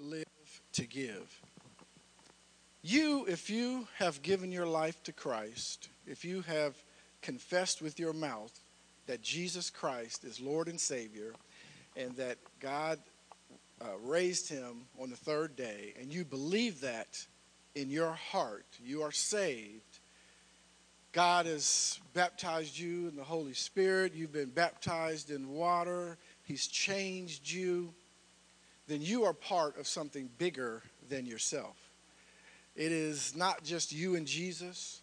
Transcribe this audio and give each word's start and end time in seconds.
live 0.00 0.24
to 0.72 0.86
give. 0.86 1.40
You, 2.82 3.26
if 3.28 3.50
you 3.50 3.86
have 3.98 4.22
given 4.22 4.50
your 4.50 4.66
life 4.66 5.02
to 5.04 5.12
Christ, 5.12 5.88
if 6.06 6.24
you 6.24 6.40
have 6.42 6.74
confessed 7.20 7.82
with 7.82 8.00
your 8.00 8.14
mouth 8.14 8.58
that 9.06 9.22
Jesus 9.22 9.68
Christ 9.68 10.24
is 10.24 10.40
Lord 10.40 10.68
and 10.68 10.80
Savior, 10.80 11.34
and 11.96 12.16
that 12.16 12.38
God 12.60 12.98
uh, 13.82 13.86
raised 14.04 14.48
him 14.48 14.86
on 15.00 15.10
the 15.10 15.16
third 15.16 15.56
day, 15.56 15.92
and 16.00 16.12
you 16.12 16.24
believe 16.24 16.80
that 16.80 17.26
in 17.74 17.90
your 17.90 18.12
heart, 18.12 18.66
you 18.82 19.02
are 19.02 19.12
saved. 19.12 19.98
God 21.12 21.46
has 21.46 21.98
baptized 22.14 22.78
you 22.78 23.08
in 23.08 23.16
the 23.16 23.24
Holy 23.24 23.54
Spirit, 23.54 24.14
you've 24.14 24.32
been 24.32 24.50
baptized 24.50 25.30
in 25.30 25.50
water, 25.50 26.16
He's 26.44 26.66
changed 26.66 27.50
you, 27.50 27.92
then 28.90 29.00
you 29.00 29.24
are 29.24 29.32
part 29.32 29.78
of 29.78 29.86
something 29.86 30.28
bigger 30.36 30.82
than 31.08 31.24
yourself. 31.24 31.76
It 32.74 32.90
is 32.90 33.36
not 33.36 33.62
just 33.62 33.92
you 33.92 34.16
and 34.16 34.26
Jesus, 34.26 35.02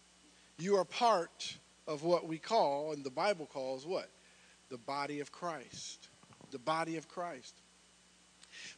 you 0.58 0.76
are 0.76 0.84
part 0.84 1.56
of 1.86 2.02
what 2.02 2.26
we 2.26 2.36
call, 2.36 2.92
and 2.92 3.02
the 3.02 3.10
Bible 3.10 3.46
calls 3.46 3.86
what? 3.86 4.10
The 4.68 4.76
body 4.76 5.20
of 5.20 5.32
Christ. 5.32 6.08
The 6.50 6.58
body 6.58 6.98
of 6.98 7.08
Christ. 7.08 7.54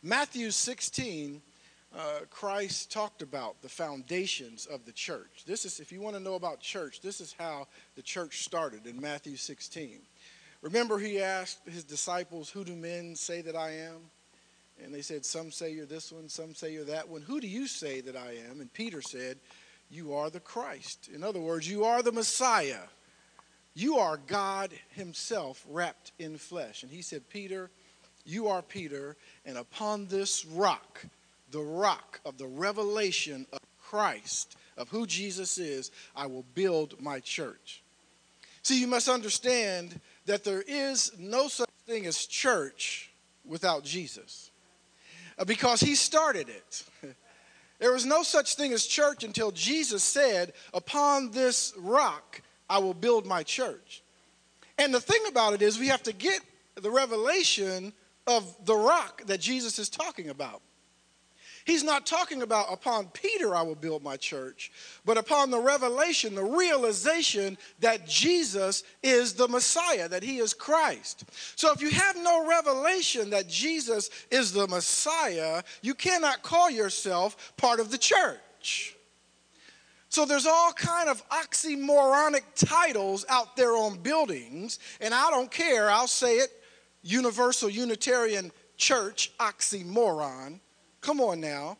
Matthew 0.00 0.52
16, 0.52 1.42
uh, 1.96 2.00
Christ 2.30 2.92
talked 2.92 3.22
about 3.22 3.62
the 3.62 3.68
foundations 3.68 4.66
of 4.66 4.84
the 4.84 4.92
church. 4.92 5.44
This 5.44 5.64
is, 5.64 5.80
if 5.80 5.90
you 5.90 6.00
want 6.00 6.14
to 6.14 6.22
know 6.22 6.34
about 6.34 6.60
church, 6.60 7.00
this 7.00 7.20
is 7.20 7.34
how 7.36 7.66
the 7.96 8.02
church 8.02 8.44
started 8.44 8.86
in 8.86 9.00
Matthew 9.00 9.34
16. 9.34 9.98
Remember, 10.62 10.98
he 10.98 11.20
asked 11.20 11.66
his 11.66 11.82
disciples, 11.82 12.48
Who 12.50 12.62
do 12.64 12.76
men 12.76 13.16
say 13.16 13.40
that 13.40 13.56
I 13.56 13.70
am? 13.72 14.10
And 14.84 14.94
they 14.94 15.02
said, 15.02 15.24
Some 15.24 15.50
say 15.50 15.72
you're 15.72 15.86
this 15.86 16.12
one, 16.12 16.28
some 16.28 16.54
say 16.54 16.72
you're 16.72 16.84
that 16.84 17.08
one. 17.08 17.22
Who 17.22 17.40
do 17.40 17.46
you 17.46 17.66
say 17.66 18.00
that 18.02 18.16
I 18.16 18.34
am? 18.50 18.60
And 18.60 18.72
Peter 18.72 19.02
said, 19.02 19.38
You 19.90 20.14
are 20.14 20.30
the 20.30 20.40
Christ. 20.40 21.08
In 21.14 21.22
other 21.22 21.40
words, 21.40 21.68
you 21.68 21.84
are 21.84 22.02
the 22.02 22.12
Messiah. 22.12 22.82
You 23.74 23.98
are 23.98 24.16
God 24.16 24.72
Himself 24.90 25.64
wrapped 25.68 26.12
in 26.18 26.38
flesh. 26.38 26.82
And 26.82 26.90
he 26.90 27.02
said, 27.02 27.28
Peter, 27.28 27.70
you 28.24 28.48
are 28.48 28.62
Peter, 28.62 29.16
and 29.46 29.56
upon 29.56 30.06
this 30.06 30.44
rock, 30.44 31.04
the 31.50 31.60
rock 31.60 32.20
of 32.24 32.36
the 32.36 32.46
revelation 32.46 33.46
of 33.52 33.60
Christ, 33.82 34.56
of 34.76 34.88
who 34.88 35.06
Jesus 35.06 35.58
is, 35.58 35.90
I 36.14 36.26
will 36.26 36.44
build 36.54 37.00
my 37.00 37.20
church. 37.20 37.82
See, 38.62 38.80
you 38.80 38.86
must 38.86 39.08
understand 39.08 40.00
that 40.26 40.44
there 40.44 40.62
is 40.66 41.12
no 41.18 41.48
such 41.48 41.70
thing 41.86 42.06
as 42.06 42.26
church 42.26 43.10
without 43.44 43.84
Jesus 43.84 44.49
because 45.46 45.80
he 45.80 45.94
started 45.94 46.48
it. 46.48 46.84
There 47.80 47.92
was 47.92 48.04
no 48.04 48.22
such 48.22 48.56
thing 48.56 48.74
as 48.74 48.84
church 48.84 49.24
until 49.24 49.50
Jesus 49.52 50.04
said, 50.04 50.52
Upon 50.74 51.30
this 51.30 51.72
rock 51.78 52.42
I 52.68 52.78
will 52.78 52.92
build 52.92 53.24
my 53.26 53.42
church. 53.42 54.02
And 54.78 54.94
the 54.94 55.00
thing 55.00 55.22
about 55.28 55.54
it 55.54 55.62
is, 55.62 55.78
we 55.78 55.88
have 55.88 56.02
to 56.04 56.12
get 56.12 56.40
the 56.74 56.90
revelation 56.90 57.92
of 58.26 58.54
the 58.64 58.76
rock 58.76 59.22
that 59.26 59.40
Jesus 59.40 59.78
is 59.78 59.88
talking 59.88 60.28
about. 60.28 60.62
He's 61.70 61.84
not 61.84 62.04
talking 62.04 62.42
about 62.42 62.72
upon 62.72 63.06
Peter 63.10 63.54
I 63.54 63.62
will 63.62 63.76
build 63.76 64.02
my 64.02 64.16
church, 64.16 64.72
but 65.04 65.16
upon 65.16 65.52
the 65.52 65.60
revelation, 65.60 66.34
the 66.34 66.42
realization 66.42 67.56
that 67.78 68.08
Jesus 68.08 68.82
is 69.04 69.34
the 69.34 69.46
Messiah, 69.46 70.08
that 70.08 70.24
he 70.24 70.38
is 70.38 70.52
Christ. 70.52 71.22
So 71.54 71.70
if 71.70 71.80
you 71.80 71.90
have 71.90 72.16
no 72.16 72.44
revelation 72.44 73.30
that 73.30 73.46
Jesus 73.46 74.10
is 74.32 74.50
the 74.50 74.66
Messiah, 74.66 75.62
you 75.80 75.94
cannot 75.94 76.42
call 76.42 76.70
yourself 76.70 77.52
part 77.56 77.78
of 77.78 77.92
the 77.92 77.98
church. 77.98 78.96
So 80.08 80.24
there's 80.24 80.46
all 80.46 80.72
kind 80.72 81.08
of 81.08 81.22
oxymoronic 81.28 82.42
titles 82.56 83.24
out 83.28 83.54
there 83.54 83.76
on 83.76 83.98
buildings, 83.98 84.80
and 85.00 85.14
I 85.14 85.30
don't 85.30 85.52
care, 85.52 85.88
I'll 85.88 86.08
say 86.08 86.38
it, 86.38 86.50
Universal 87.04 87.70
Unitarian 87.70 88.50
Church 88.76 89.30
oxymoron 89.38 90.58
Come 91.00 91.20
on 91.20 91.40
now. 91.40 91.78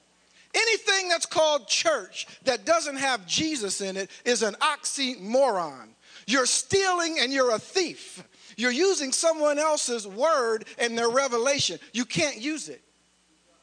Anything 0.55 1.09
that's 1.09 1.27
called 1.27 1.69
church 1.69 2.27
that 2.45 2.65
doesn't 2.65 2.97
have 2.97 3.27
Jesus 3.27 3.81
in 3.81 3.97
it 3.97 4.11
is 4.25 4.43
an 4.43 4.55
oxymoron. 4.55 5.89
You're 6.27 6.47
stealing 6.47 7.19
and 7.21 7.33
you're 7.33 7.55
a 7.55 7.59
thief. 7.59 8.25
You're 8.57 8.73
using 8.73 9.13
someone 9.13 9.59
else's 9.59 10.07
word 10.07 10.65
and 10.79 10.99
their 10.99 11.09
revelation. 11.09 11.79
You 11.93 12.05
can't 12.05 12.39
use 12.39 12.69
it 12.69 12.83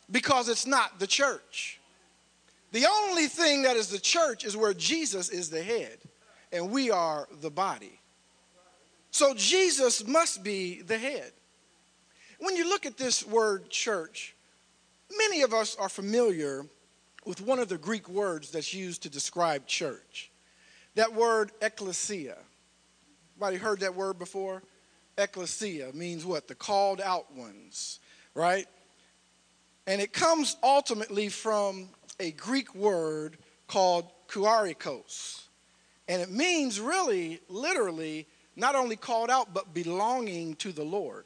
because 0.10 0.48
it's 0.48 0.66
not 0.66 1.00
the 1.00 1.08
church. 1.08 1.80
The 2.72 2.86
only 2.86 3.28
thing 3.28 3.64
that 3.64 3.76
is 3.76 3.90
the 3.90 4.00
church 4.00 4.46
is 4.46 4.56
where 4.56 4.74
Jesus 4.74 5.30
is 5.30 5.50
the 5.50 5.62
head 5.62 5.98
and 6.52 6.72
we 6.72 6.90
are 6.90 7.28
the 7.42 7.50
body. 7.50 8.00
So 9.12 9.34
Jesus 9.34 10.06
must 10.06 10.44
be 10.44 10.82
the 10.82 10.98
head. 10.98 11.32
When 12.40 12.56
you 12.56 12.70
look 12.70 12.86
at 12.86 12.98
this 12.98 13.26
word 13.26 13.70
church, 13.70 14.36
Many 15.16 15.42
of 15.42 15.54
us 15.54 15.76
are 15.76 15.90
familiar 15.90 16.66
with 17.26 17.42
one 17.42 17.60
of 17.60 17.70
the 17.70 17.78
Greek 17.78 18.10
words 18.10 18.52
that's 18.52 18.74
used 18.74 19.04
to 19.04 19.10
describe 19.10 19.68
church. 19.68 20.32
That 20.96 21.14
word 21.14 21.52
ecclesia. 21.62 22.38
Anybody 23.36 23.58
heard 23.58 23.82
that 23.82 23.96
word 23.96 24.18
before? 24.18 24.64
Ecclesia 25.18 25.92
means 25.94 26.26
what? 26.26 26.48
The 26.48 26.56
called 26.56 27.02
out 27.02 27.34
ones, 27.36 28.00
right? 28.34 28.66
And 29.86 30.02
it 30.02 30.14
comes 30.14 30.58
ultimately 30.64 31.30
from 31.30 31.90
a 32.20 32.32
Greek 32.32 32.74
word 32.76 33.38
called 33.68 34.06
kuriakos. 34.28 35.44
And 36.08 36.22
it 36.22 36.32
means 36.32 36.80
really, 36.80 37.40
literally, 37.50 38.26
not 38.56 38.76
only 38.76 38.96
called 38.96 39.30
out, 39.30 39.54
but 39.54 39.74
belonging 39.74 40.56
to 40.56 40.72
the 40.72 40.84
Lord. 40.84 41.26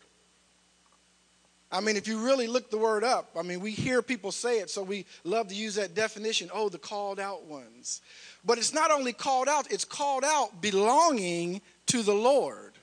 I 1.71 1.79
mean, 1.79 1.95
if 1.95 2.07
you 2.07 2.19
really 2.19 2.47
look 2.47 2.69
the 2.69 2.77
word 2.77 3.03
up, 3.03 3.29
I 3.37 3.43
mean, 3.43 3.61
we 3.61 3.71
hear 3.71 4.01
people 4.01 4.31
say 4.31 4.59
it, 4.59 4.69
so 4.69 4.83
we 4.83 5.05
love 5.23 5.47
to 5.47 5.55
use 5.55 5.75
that 5.75 5.95
definition 5.95 6.49
oh, 6.53 6.67
the 6.67 6.77
called 6.77 7.19
out 7.19 7.45
ones. 7.45 8.01
But 8.43 8.57
it's 8.57 8.73
not 8.73 8.91
only 8.91 9.13
called 9.13 9.47
out, 9.47 9.71
it's 9.71 9.85
called 9.85 10.25
out 10.25 10.61
belonging 10.61 11.61
to 11.87 12.01
the 12.03 12.13
Lord. 12.13 12.73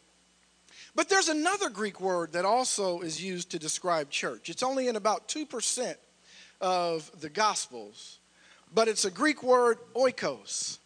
But 0.94 1.08
there's 1.08 1.28
another 1.28 1.68
Greek 1.68 2.00
word 2.00 2.32
that 2.32 2.44
also 2.44 3.00
is 3.00 3.22
used 3.22 3.50
to 3.50 3.58
describe 3.58 4.10
church. 4.10 4.48
It's 4.48 4.62
only 4.62 4.88
in 4.88 4.96
about 4.96 5.28
2% 5.28 5.94
of 6.60 7.10
the 7.20 7.28
Gospels, 7.28 8.18
but 8.74 8.88
it's 8.88 9.04
a 9.04 9.10
Greek 9.10 9.42
word, 9.42 9.78
oikos. 9.94 10.78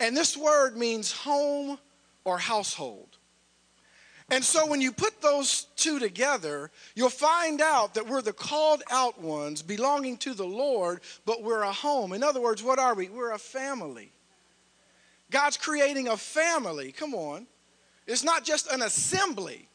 And 0.00 0.16
this 0.16 0.36
word 0.36 0.76
means 0.76 1.12
home 1.12 1.78
or 2.24 2.38
household. 2.38 3.16
And 4.32 4.42
so 4.42 4.66
when 4.66 4.80
you 4.80 4.92
put 4.92 5.20
those 5.20 5.66
two 5.76 5.98
together, 5.98 6.70
you'll 6.94 7.10
find 7.10 7.60
out 7.60 7.92
that 7.92 8.08
we're 8.08 8.22
the 8.22 8.32
called 8.32 8.82
out 8.90 9.20
ones 9.20 9.60
belonging 9.60 10.16
to 10.18 10.32
the 10.32 10.46
Lord, 10.46 11.02
but 11.26 11.42
we're 11.42 11.60
a 11.60 11.72
home. 11.72 12.14
In 12.14 12.22
other 12.22 12.40
words, 12.40 12.62
what 12.62 12.78
are 12.78 12.94
we? 12.94 13.10
We're 13.10 13.32
a 13.32 13.38
family. 13.38 14.10
God's 15.30 15.58
creating 15.58 16.08
a 16.08 16.16
family. 16.16 16.92
Come 16.92 17.14
on. 17.14 17.46
It's 18.06 18.24
not 18.24 18.42
just 18.42 18.72
an 18.72 18.80
assembly. 18.80 19.68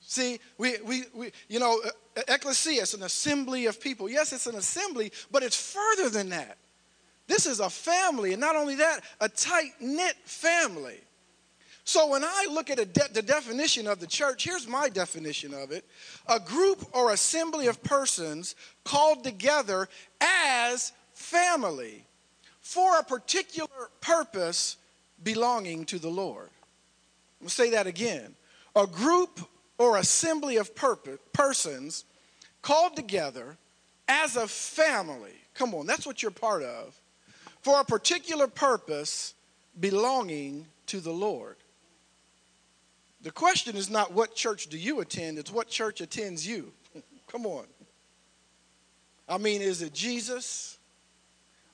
See, 0.00 0.38
we, 0.58 0.76
we, 0.86 1.02
we 1.12 1.32
you 1.48 1.58
know, 1.58 1.80
ecclesia 2.28 2.82
is 2.82 2.94
an 2.94 3.02
assembly 3.02 3.66
of 3.66 3.80
people. 3.80 4.08
Yes, 4.08 4.32
it's 4.32 4.46
an 4.46 4.54
assembly, 4.54 5.10
but 5.32 5.42
it's 5.42 5.72
further 5.72 6.08
than 6.08 6.28
that. 6.28 6.56
This 7.26 7.46
is 7.46 7.58
a 7.58 7.68
family, 7.68 8.30
and 8.30 8.40
not 8.40 8.54
only 8.54 8.76
that, 8.76 9.00
a 9.20 9.28
tight 9.28 9.72
knit 9.80 10.14
family. 10.24 11.00
So 11.86 12.08
when 12.08 12.24
I 12.24 12.48
look 12.50 12.68
at 12.68 12.78
de- 12.92 13.12
the 13.12 13.22
definition 13.22 13.86
of 13.86 14.00
the 14.00 14.08
church, 14.08 14.42
here's 14.42 14.66
my 14.66 14.88
definition 14.88 15.54
of 15.54 15.70
it 15.70 15.84
a 16.28 16.40
group 16.40 16.84
or 16.92 17.12
assembly 17.12 17.68
of 17.68 17.82
persons 17.82 18.56
called 18.84 19.22
together 19.22 19.88
as 20.20 20.92
family 21.14 22.04
for 22.60 22.98
a 22.98 23.04
particular 23.04 23.88
purpose 24.00 24.76
belonging 25.22 25.84
to 25.86 26.00
the 26.00 26.08
Lord. 26.08 26.50
I'll 27.40 27.48
say 27.48 27.70
that 27.70 27.86
again. 27.86 28.34
A 28.74 28.88
group 28.88 29.40
or 29.78 29.98
assembly 29.98 30.56
of 30.56 30.72
persons 31.32 32.04
called 32.62 32.96
together 32.96 33.56
as 34.08 34.34
a 34.34 34.48
family. 34.48 35.34
Come 35.54 35.72
on, 35.72 35.86
that's 35.86 36.04
what 36.04 36.20
you're 36.20 36.32
part 36.32 36.64
of. 36.64 36.98
For 37.62 37.80
a 37.80 37.84
particular 37.84 38.48
purpose 38.48 39.34
belonging 39.78 40.66
to 40.86 40.98
the 40.98 41.12
Lord. 41.12 41.54
The 43.22 43.30
question 43.30 43.76
is 43.76 43.90
not 43.90 44.12
what 44.12 44.34
church 44.34 44.66
do 44.68 44.78
you 44.78 45.00
attend, 45.00 45.38
it's 45.38 45.52
what 45.52 45.68
church 45.68 46.00
attends 46.00 46.46
you. 46.46 46.72
Come 47.26 47.46
on. 47.46 47.64
I 49.28 49.38
mean, 49.38 49.60
is 49.60 49.82
it 49.82 49.92
Jesus? 49.92 50.78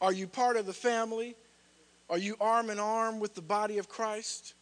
Are 0.01 0.13
you 0.13 0.27
part 0.27 0.57
of 0.57 0.67
the 0.67 0.73
family? 0.73 1.37
Are 2.09 2.19
you 2.19 2.37
arm 2.41 2.71
in 2.71 2.79
arm 2.79 3.21
with 3.21 3.35
the 3.35 3.43
body 3.43 3.79
of 3.79 3.89
Christ? 3.89 4.55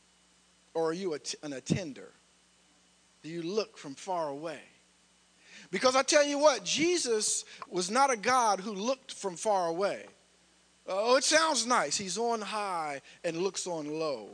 Or 0.75 0.91
are 0.91 0.93
you 0.93 1.19
an 1.43 1.53
attender? 1.53 2.11
Do 3.23 3.29
you 3.29 3.43
look 3.43 3.77
from 3.77 3.95
far 3.95 4.29
away? 4.29 4.61
Because 5.71 5.95
I 5.95 6.03
tell 6.03 6.25
you 6.25 6.39
what, 6.39 6.65
Jesus 6.65 7.45
was 7.69 7.91
not 7.91 8.11
a 8.11 8.17
God 8.17 8.61
who 8.61 8.73
looked 8.73 9.13
from 9.13 9.37
far 9.37 9.69
away. 9.69 10.05
Oh, 10.87 11.17
it 11.17 11.25
sounds 11.25 11.67
nice. 11.67 11.97
He's 11.97 12.19
on 12.19 12.41
high 12.41 13.01
and 13.23 13.37
looks 13.37 13.67
on 13.67 13.87
low. 13.87 14.31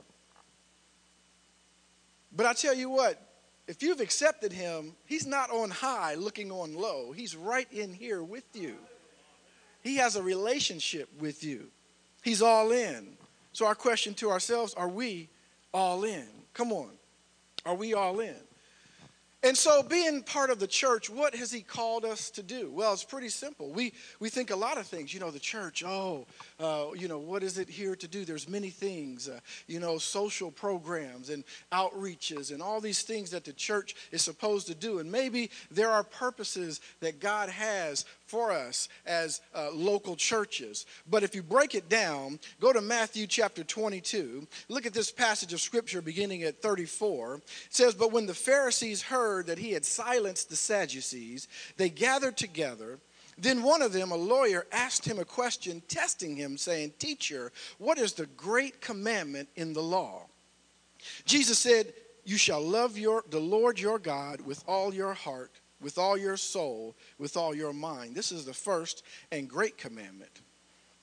But 2.36 2.46
I 2.46 2.52
tell 2.52 2.74
you 2.74 2.90
what, 2.90 3.20
if 3.66 3.82
you've 3.82 4.00
accepted 4.00 4.52
him, 4.52 4.92
he's 5.06 5.26
not 5.26 5.50
on 5.50 5.70
high 5.70 6.14
looking 6.14 6.52
on 6.52 6.76
low. 6.76 7.12
He's 7.12 7.34
right 7.34 7.66
in 7.72 7.92
here 7.92 8.22
with 8.22 8.44
you. 8.54 8.76
He 9.82 9.96
has 9.96 10.16
a 10.16 10.22
relationship 10.22 11.08
with 11.18 11.42
you. 11.42 11.68
He's 12.22 12.42
all 12.42 12.72
in. 12.72 13.16
So, 13.52 13.66
our 13.66 13.74
question 13.74 14.14
to 14.14 14.30
ourselves 14.30 14.74
are 14.74 14.88
we 14.88 15.28
all 15.72 16.04
in? 16.04 16.26
Come 16.54 16.72
on. 16.72 16.90
Are 17.64 17.74
we 17.74 17.94
all 17.94 18.20
in? 18.20 18.36
And 19.46 19.56
so, 19.56 19.80
being 19.80 20.24
part 20.24 20.50
of 20.50 20.58
the 20.58 20.66
church, 20.66 21.08
what 21.08 21.32
has 21.36 21.52
he 21.52 21.60
called 21.60 22.04
us 22.04 22.30
to 22.30 22.42
do? 22.42 22.68
Well, 22.68 22.92
it's 22.92 23.04
pretty 23.04 23.28
simple. 23.28 23.70
We, 23.70 23.92
we 24.18 24.28
think 24.28 24.50
a 24.50 24.56
lot 24.56 24.76
of 24.76 24.88
things. 24.88 25.14
You 25.14 25.20
know, 25.20 25.30
the 25.30 25.38
church, 25.38 25.84
oh, 25.86 26.26
uh, 26.58 26.86
you 26.96 27.06
know, 27.06 27.20
what 27.20 27.44
is 27.44 27.56
it 27.56 27.68
here 27.68 27.94
to 27.94 28.08
do? 28.08 28.24
There's 28.24 28.48
many 28.48 28.70
things, 28.70 29.28
uh, 29.28 29.38
you 29.68 29.78
know, 29.78 29.98
social 29.98 30.50
programs 30.50 31.30
and 31.30 31.44
outreaches 31.70 32.52
and 32.52 32.60
all 32.60 32.80
these 32.80 33.02
things 33.02 33.30
that 33.30 33.44
the 33.44 33.52
church 33.52 33.94
is 34.10 34.20
supposed 34.20 34.66
to 34.66 34.74
do. 34.74 34.98
And 34.98 35.12
maybe 35.12 35.52
there 35.70 35.92
are 35.92 36.02
purposes 36.02 36.80
that 36.98 37.20
God 37.20 37.48
has 37.48 38.04
for 38.26 38.52
us 38.52 38.88
as 39.06 39.40
uh, 39.54 39.70
local 39.72 40.16
churches. 40.16 40.86
But 41.08 41.22
if 41.22 41.34
you 41.34 41.42
break 41.42 41.74
it 41.74 41.88
down, 41.88 42.38
go 42.60 42.72
to 42.72 42.80
Matthew 42.80 43.26
chapter 43.26 43.64
22. 43.64 44.46
Look 44.68 44.86
at 44.86 44.92
this 44.92 45.10
passage 45.10 45.52
of 45.52 45.60
scripture 45.60 46.02
beginning 46.02 46.42
at 46.42 46.60
34. 46.60 47.36
It 47.36 47.42
says, 47.70 47.94
But 47.94 48.12
when 48.12 48.26
the 48.26 48.34
Pharisees 48.34 49.02
heard 49.02 49.46
that 49.46 49.58
he 49.58 49.72
had 49.72 49.84
silenced 49.84 50.50
the 50.50 50.56
Sadducees, 50.56 51.48
they 51.76 51.88
gathered 51.88 52.36
together. 52.36 52.98
Then 53.38 53.62
one 53.62 53.82
of 53.82 53.92
them, 53.92 54.12
a 54.12 54.16
lawyer, 54.16 54.66
asked 54.72 55.04
him 55.04 55.18
a 55.18 55.24
question, 55.24 55.82
testing 55.88 56.36
him, 56.36 56.56
saying, 56.56 56.94
Teacher, 56.98 57.52
what 57.78 57.98
is 57.98 58.14
the 58.14 58.26
great 58.26 58.80
commandment 58.80 59.48
in 59.56 59.72
the 59.72 59.82
law? 59.82 60.22
Jesus 61.26 61.58
said, 61.58 61.92
You 62.24 62.38
shall 62.38 62.62
love 62.62 62.98
your, 62.98 63.24
the 63.30 63.38
Lord 63.38 63.78
your 63.78 63.98
God 63.98 64.40
with 64.40 64.64
all 64.66 64.92
your 64.92 65.12
heart 65.12 65.52
with 65.80 65.98
all 65.98 66.16
your 66.16 66.36
soul, 66.36 66.94
with 67.18 67.36
all 67.36 67.54
your 67.54 67.72
mind. 67.72 68.14
This 68.14 68.32
is 68.32 68.44
the 68.44 68.54
first 68.54 69.02
and 69.30 69.48
great 69.48 69.76
commandment. 69.76 70.42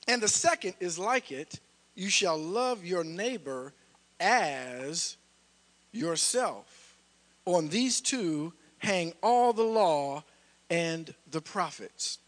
And 0.08 0.22
the 0.22 0.28
second 0.28 0.74
is 0.80 0.98
like 0.98 1.30
it 1.30 1.60
you 1.94 2.08
shall 2.08 2.36
love 2.36 2.84
your 2.84 3.04
neighbor 3.04 3.72
as 4.18 5.16
yourself. 5.92 6.96
On 7.44 7.68
these 7.68 8.00
two 8.00 8.52
hang 8.78 9.12
all 9.22 9.52
the 9.52 9.62
law 9.62 10.24
and 10.70 11.14
the 11.30 11.40
prophets. 11.40 12.18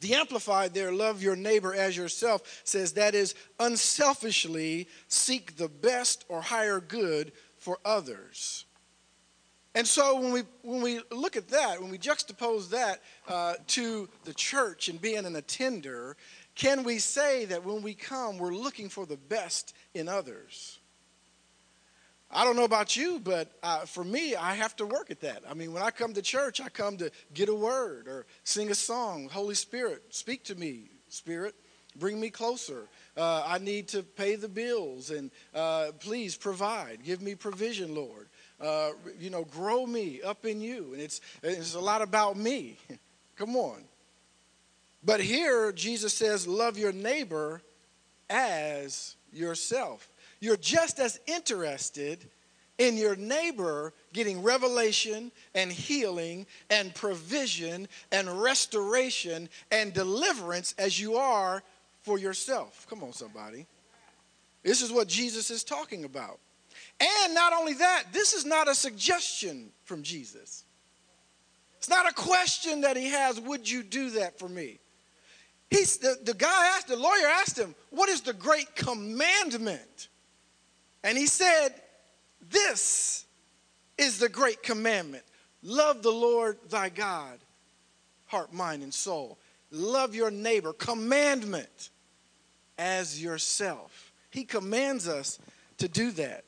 The 0.00 0.14
Amplified 0.14 0.72
there, 0.72 0.92
love 0.92 1.22
your 1.22 1.36
neighbor 1.36 1.74
as 1.74 1.96
yourself, 1.96 2.62
says 2.64 2.92
that 2.94 3.14
is 3.14 3.34
unselfishly 3.58 4.88
seek 5.08 5.56
the 5.56 5.68
best 5.68 6.24
or 6.28 6.40
higher 6.40 6.80
good 6.80 7.32
for 7.58 7.78
others. 7.84 8.64
And 9.74 9.86
so 9.86 10.20
when 10.20 10.32
we, 10.32 10.42
when 10.62 10.82
we 10.82 11.00
look 11.12 11.36
at 11.36 11.48
that, 11.48 11.80
when 11.80 11.90
we 11.90 11.98
juxtapose 11.98 12.70
that 12.70 13.00
uh, 13.28 13.54
to 13.68 14.08
the 14.24 14.34
church 14.34 14.88
and 14.88 15.00
being 15.00 15.24
an 15.24 15.36
attender, 15.36 16.16
can 16.56 16.82
we 16.82 16.98
say 16.98 17.44
that 17.46 17.64
when 17.64 17.82
we 17.82 17.94
come, 17.94 18.38
we're 18.38 18.54
looking 18.54 18.88
for 18.88 19.06
the 19.06 19.16
best 19.16 19.74
in 19.94 20.08
others? 20.08 20.78
I 22.32 22.44
don't 22.44 22.56
know 22.56 22.64
about 22.64 22.96
you, 22.96 23.20
but 23.22 23.50
uh, 23.62 23.80
for 23.80 24.04
me, 24.04 24.34
I 24.34 24.54
have 24.54 24.74
to 24.76 24.86
work 24.86 25.10
at 25.10 25.20
that. 25.20 25.42
I 25.48 25.54
mean, 25.54 25.72
when 25.72 25.82
I 25.82 25.90
come 25.90 26.14
to 26.14 26.22
church, 26.22 26.60
I 26.60 26.68
come 26.68 26.96
to 26.98 27.10
get 27.34 27.48
a 27.48 27.54
word 27.54 28.08
or 28.08 28.26
sing 28.44 28.70
a 28.70 28.74
song. 28.74 29.28
Holy 29.30 29.54
Spirit, 29.54 30.02
speak 30.10 30.44
to 30.44 30.54
me, 30.54 30.90
Spirit. 31.08 31.54
Bring 31.96 32.20
me 32.20 32.30
closer. 32.30 32.86
Uh, 33.16 33.42
I 33.44 33.58
need 33.58 33.88
to 33.88 34.04
pay 34.04 34.36
the 34.36 34.48
bills 34.48 35.10
and 35.10 35.32
uh, 35.54 35.90
please 35.98 36.36
provide. 36.36 37.02
Give 37.04 37.20
me 37.20 37.34
provision, 37.34 37.96
Lord 37.96 38.28
uh, 38.60 38.90
you 39.18 39.30
know, 39.30 39.44
grow 39.44 39.86
me 39.86 40.20
up 40.22 40.44
in 40.44 40.60
you. 40.60 40.92
And 40.92 41.02
it's, 41.02 41.20
it's 41.42 41.74
a 41.74 41.80
lot 41.80 42.02
about 42.02 42.36
me. 42.36 42.76
Come 43.36 43.56
on. 43.56 43.82
But 45.04 45.20
here, 45.20 45.72
Jesus 45.72 46.12
says, 46.12 46.46
love 46.46 46.76
your 46.76 46.92
neighbor 46.92 47.62
as 48.28 49.16
yourself. 49.32 50.08
You're 50.40 50.56
just 50.56 50.98
as 50.98 51.18
interested 51.26 52.26
in 52.78 52.96
your 52.96 53.16
neighbor 53.16 53.92
getting 54.12 54.42
revelation 54.42 55.30
and 55.54 55.70
healing 55.70 56.46
and 56.70 56.94
provision 56.94 57.88
and 58.10 58.42
restoration 58.42 59.48
and 59.70 59.92
deliverance 59.92 60.74
as 60.78 60.98
you 60.98 61.16
are 61.16 61.62
for 62.02 62.18
yourself. 62.18 62.86
Come 62.88 63.02
on, 63.02 63.12
somebody. 63.12 63.66
This 64.62 64.82
is 64.82 64.92
what 64.92 65.08
Jesus 65.08 65.50
is 65.50 65.64
talking 65.64 66.04
about. 66.04 66.38
And 67.00 67.34
not 67.34 67.52
only 67.52 67.74
that, 67.74 68.04
this 68.12 68.34
is 68.34 68.44
not 68.44 68.68
a 68.68 68.74
suggestion 68.74 69.70
from 69.84 70.02
Jesus. 70.02 70.64
It's 71.78 71.88
not 71.88 72.08
a 72.08 72.12
question 72.12 72.82
that 72.82 72.96
he 72.96 73.08
has, 73.08 73.40
would 73.40 73.68
you 73.68 73.82
do 73.82 74.10
that 74.10 74.38
for 74.38 74.48
me? 74.48 74.78
He's, 75.70 75.96
the, 75.96 76.18
the 76.22 76.34
guy 76.34 76.66
asked, 76.76 76.88
the 76.88 76.96
lawyer 76.96 77.26
asked 77.26 77.58
him, 77.58 77.74
what 77.90 78.08
is 78.08 78.20
the 78.20 78.34
great 78.34 78.74
commandment? 78.74 80.08
And 81.02 81.16
he 81.16 81.26
said, 81.26 81.70
this 82.50 83.24
is 83.96 84.18
the 84.18 84.28
great 84.28 84.62
commandment. 84.62 85.24
Love 85.62 86.02
the 86.02 86.10
Lord 86.10 86.58
thy 86.68 86.88
God, 86.90 87.38
heart, 88.26 88.52
mind, 88.52 88.82
and 88.82 88.92
soul. 88.92 89.38
Love 89.70 90.14
your 90.14 90.30
neighbor, 90.30 90.72
commandment, 90.72 91.90
as 92.76 93.22
yourself. 93.22 94.12
He 94.30 94.44
commands 94.44 95.08
us 95.08 95.38
to 95.78 95.88
do 95.88 96.10
that. 96.12 96.44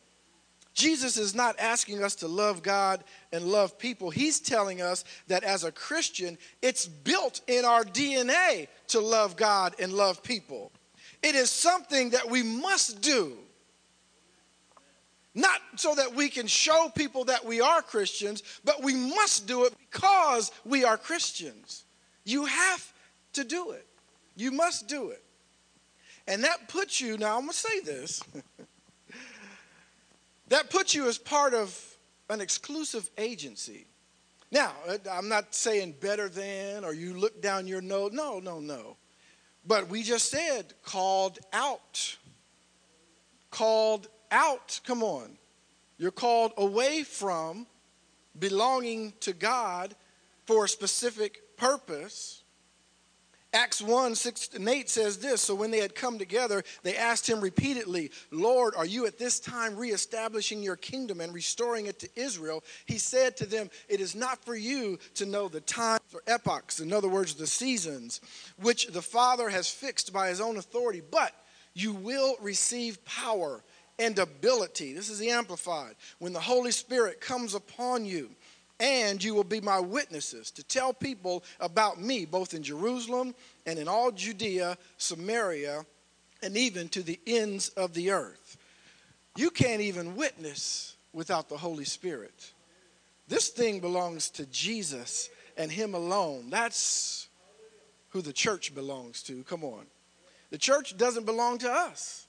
Jesus 0.75 1.19
is 1.19 1.35
not 1.35 1.59
asking 1.59 2.03
us 2.03 2.15
to 2.17 2.29
love 2.29 2.63
God 2.63 3.05
and 3.31 3.45
love 3.45 3.79
people. 3.79 4.11
He's 4.11 4.41
telling 4.41 4.81
us 4.81 5.05
that 5.29 5.45
as 5.45 5.65
a 5.65 5.73
Christian, 5.73 6.39
it's 6.63 6.87
built 6.87 7.43
in 7.47 7.65
our 7.65 7.85
DNA 7.85 8.69
to 8.89 9.01
love 9.01 9.37
God 9.37 9.75
and 9.79 9.93
love 9.93 10.23
people. 10.23 10.73
It 11.23 11.35
is 11.35 11.51
something 11.51 12.11
that 12.11 12.31
we 12.31 12.43
must 12.43 13.03
do. 13.03 13.37
Not 15.35 15.61
so 15.77 15.95
that 15.95 16.15
we 16.15 16.29
can 16.29 16.47
show 16.47 16.91
people 16.95 17.25
that 17.25 17.45
we 17.45 17.61
are 17.61 17.81
Christians, 17.81 18.43
but 18.65 18.83
we 18.83 18.95
must 18.95 19.47
do 19.47 19.65
it 19.65 19.75
because 19.91 20.53
we 20.65 20.85
are 20.85 20.99
Christians. 20.99 21.85
You 22.25 22.45
have 22.45 22.93
to 23.35 23.45
do 23.45 23.71
it. 23.71 23.87
You 24.37 24.53
must 24.53 24.89
do 24.89 25.11
it. 25.11 25.23
And 26.27 26.45
that 26.45 26.69
puts 26.69 27.01
you, 27.01 27.19
now 27.19 27.37
I'm 27.37 27.43
going 27.43 27.53
to 27.53 27.57
say 27.57 27.81
this. 27.81 28.23
That 30.53 30.69
puts 30.69 30.95
you 30.95 31.09
as 31.09 31.17
part 31.17 31.55
of 31.55 31.75
an 32.29 32.43
exclusive 32.43 33.09
agency. 33.17 33.87
Now, 34.51 34.73
uh, 34.87 34.99
I'm 35.11 35.27
not 35.27 35.55
saying 35.55 35.95
better 35.99 36.29
than 36.29 36.85
or 36.85 36.93
you 36.93 37.15
look 37.15 37.41
down 37.41 37.67
your 37.67 37.81
nose. 37.81 38.13
No, 38.13 38.39
no, 38.39 38.61
no. 38.61 38.99
But 39.67 39.89
we 39.89 40.03
just 40.03 40.29
said 40.29 40.75
called 40.85 41.39
out. 41.55 42.19
Called 43.51 44.09
out. 44.31 44.79
Come 44.85 45.03
on. 45.03 45.39
You're 45.97 46.11
called 46.11 46.53
away 46.59 47.03
from 47.03 47.67
belonging 48.39 49.15
to 49.21 49.33
God 49.33 49.95
for 50.45 50.67
a 50.67 50.69
specific 50.69 51.57
purpose 51.57 52.42
Acts 53.55 53.83
1 53.83 54.15
6 54.15 54.51
and 54.55 54.69
8 54.69 54.89
says 54.89 55.19
this 55.19 55.43
So 55.43 55.55
when 55.55 55.71
they 55.71 55.79
had 55.79 55.95
come 55.95 56.19
together, 56.19 56.63
they 56.83 56.97
asked 56.97 57.29
him 57.29 57.41
repeatedly, 57.41 58.11
Lord, 58.31 58.75
are 58.77 58.87
you 58.87 59.07
at 59.07 59.19
this 59.19 59.39
time 59.41 59.77
reestablishing 59.77 60.63
your 60.63 60.77
kingdom 60.77 61.21
and 61.21 61.35
restoring 61.35 61.87
it 61.87 61.99
to 61.99 62.09
Israel? 62.17 62.65
He 62.87 62.99
said 62.99 63.37
to 63.39 63.47
them, 63.47 63.69
It 63.89 64.01
is 64.01 64.15
not 64.15 64.43
for 64.45 64.55
you 64.55 64.99
to 65.15 65.27
know 65.27 65.49
the 65.49 65.61
times 65.61 66.01
or 66.15 66.23
epochs, 66.27 66.81
in 66.81 66.93
other 66.93 67.09
words, 67.09 67.35
the 67.35 67.47
seasons, 67.47 68.21
which 68.61 68.87
the 68.87 69.03
Father 69.03 69.51
has 69.51 69.69
fixed 69.69 70.13
by 70.13 70.29
his 70.29 70.41
own 70.41 70.57
authority, 70.57 71.03
but 71.11 71.33
you 71.75 71.93
will 71.93 72.37
receive 72.41 73.05
power 73.05 73.63
and 73.99 74.19
ability. 74.19 74.93
This 74.95 75.11
is 75.11 75.19
the 75.19 75.31
Amplified. 75.31 75.95
When 76.19 76.33
the 76.33 76.41
Holy 76.41 76.73
Spirit 76.73 77.21
comes 77.21 77.55
upon 77.55 78.05
you, 78.05 78.31
and 78.83 79.23
you 79.23 79.33
will 79.33 79.45
be 79.45 79.61
my 79.61 79.79
witnesses 79.79 80.51
to 80.51 80.65
tell 80.65 80.93
people 80.93 81.45
about 81.61 82.01
me, 82.01 82.27
both 82.27 82.53
in 82.53 82.65
Jerusalem 82.65 83.33
and 83.65 83.79
in 83.79 83.87
all 83.87 84.11
Judea, 84.11 84.77
Samaria, 84.99 85.87
and 86.43 86.57
even 86.57 86.89
to 86.89 87.03
the 87.05 87.21
ends 87.25 87.69
of 87.71 87.95
the 87.95 88.11
earth. 88.11 88.59
You 89.37 89.51
can't 89.51 89.81
even 89.81 90.17
witness 90.17 90.97
without 91.13 91.49
the 91.49 91.57
Holy 91.57 91.85
Spirit. 91.85 92.53
This 93.29 93.51
thing 93.51 93.79
belongs 93.79 94.29
to 94.31 94.47
Jesus 94.47 95.31
and 95.57 95.71
Him 95.71 95.95
alone. 95.95 96.51
That's 96.51 97.29
who 98.09 98.21
the 98.21 98.33
church 98.33 98.75
belongs 98.75 99.23
to. 99.23 99.45
Come 99.45 99.63
on. 99.63 99.87
The 100.51 100.59
church 100.59 100.97
doesn't 100.97 101.25
belong 101.25 101.59
to 101.59 101.71
us. 101.71 102.27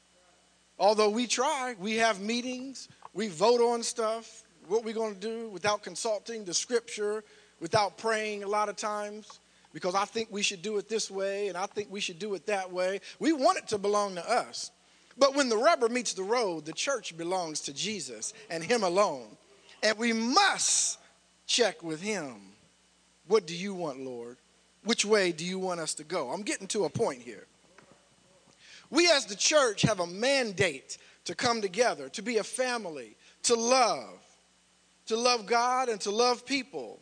Although 0.77 1.09
we 1.09 1.25
try, 1.25 1.75
we 1.79 1.95
have 1.95 2.21
meetings, 2.21 2.89
we 3.13 3.27
vote 3.27 3.59
on 3.59 3.81
stuff, 3.81 4.43
what 4.67 4.83
we're 4.83 4.93
going 4.93 5.15
to 5.15 5.19
do 5.19 5.49
without 5.49 5.83
consulting 5.83 6.45
the 6.45 6.53
scripture, 6.53 7.23
without 7.59 7.97
praying 7.97 8.43
a 8.43 8.47
lot 8.47 8.69
of 8.69 8.75
times 8.75 9.39
because 9.73 9.95
I 9.95 10.05
think 10.05 10.29
we 10.31 10.43
should 10.43 10.61
do 10.61 10.77
it 10.77 10.87
this 10.87 11.11
way 11.11 11.47
and 11.47 11.57
I 11.57 11.65
think 11.65 11.91
we 11.91 11.99
should 11.99 12.19
do 12.19 12.35
it 12.35 12.45
that 12.45 12.71
way. 12.71 13.01
We 13.19 13.33
want 13.33 13.57
it 13.57 13.67
to 13.69 13.77
belong 13.77 14.15
to 14.15 14.31
us. 14.31 14.71
But 15.17 15.35
when 15.35 15.49
the 15.49 15.57
rubber 15.57 15.89
meets 15.89 16.13
the 16.13 16.23
road, 16.23 16.65
the 16.65 16.73
church 16.73 17.17
belongs 17.17 17.61
to 17.61 17.73
Jesus 17.73 18.33
and 18.49 18.63
Him 18.63 18.83
alone. 18.83 19.27
And 19.81 19.97
we 19.97 20.13
must 20.13 20.99
check 21.47 21.83
with 21.83 22.01
Him. 22.01 22.35
What 23.27 23.45
do 23.45 23.55
you 23.55 23.73
want, 23.73 23.99
Lord? 23.99 24.37
Which 24.83 25.05
way 25.05 25.31
do 25.31 25.45
you 25.45 25.59
want 25.59 25.79
us 25.79 25.93
to 25.95 26.03
go? 26.03 26.29
I'm 26.29 26.41
getting 26.41 26.67
to 26.67 26.85
a 26.85 26.89
point 26.89 27.21
here. 27.21 27.45
We 28.89 29.09
as 29.09 29.25
the 29.25 29.35
church 29.35 29.81
have 29.83 29.99
a 29.99 30.07
mandate 30.07 30.97
to 31.25 31.35
come 31.35 31.61
together, 31.61 32.09
to 32.09 32.21
be 32.21 32.37
a 32.37 32.43
family, 32.43 33.15
to 33.43 33.55
love, 33.55 34.19
to 35.07 35.17
love 35.17 35.45
God 35.45 35.89
and 35.89 35.99
to 36.01 36.11
love 36.11 36.45
people. 36.45 36.99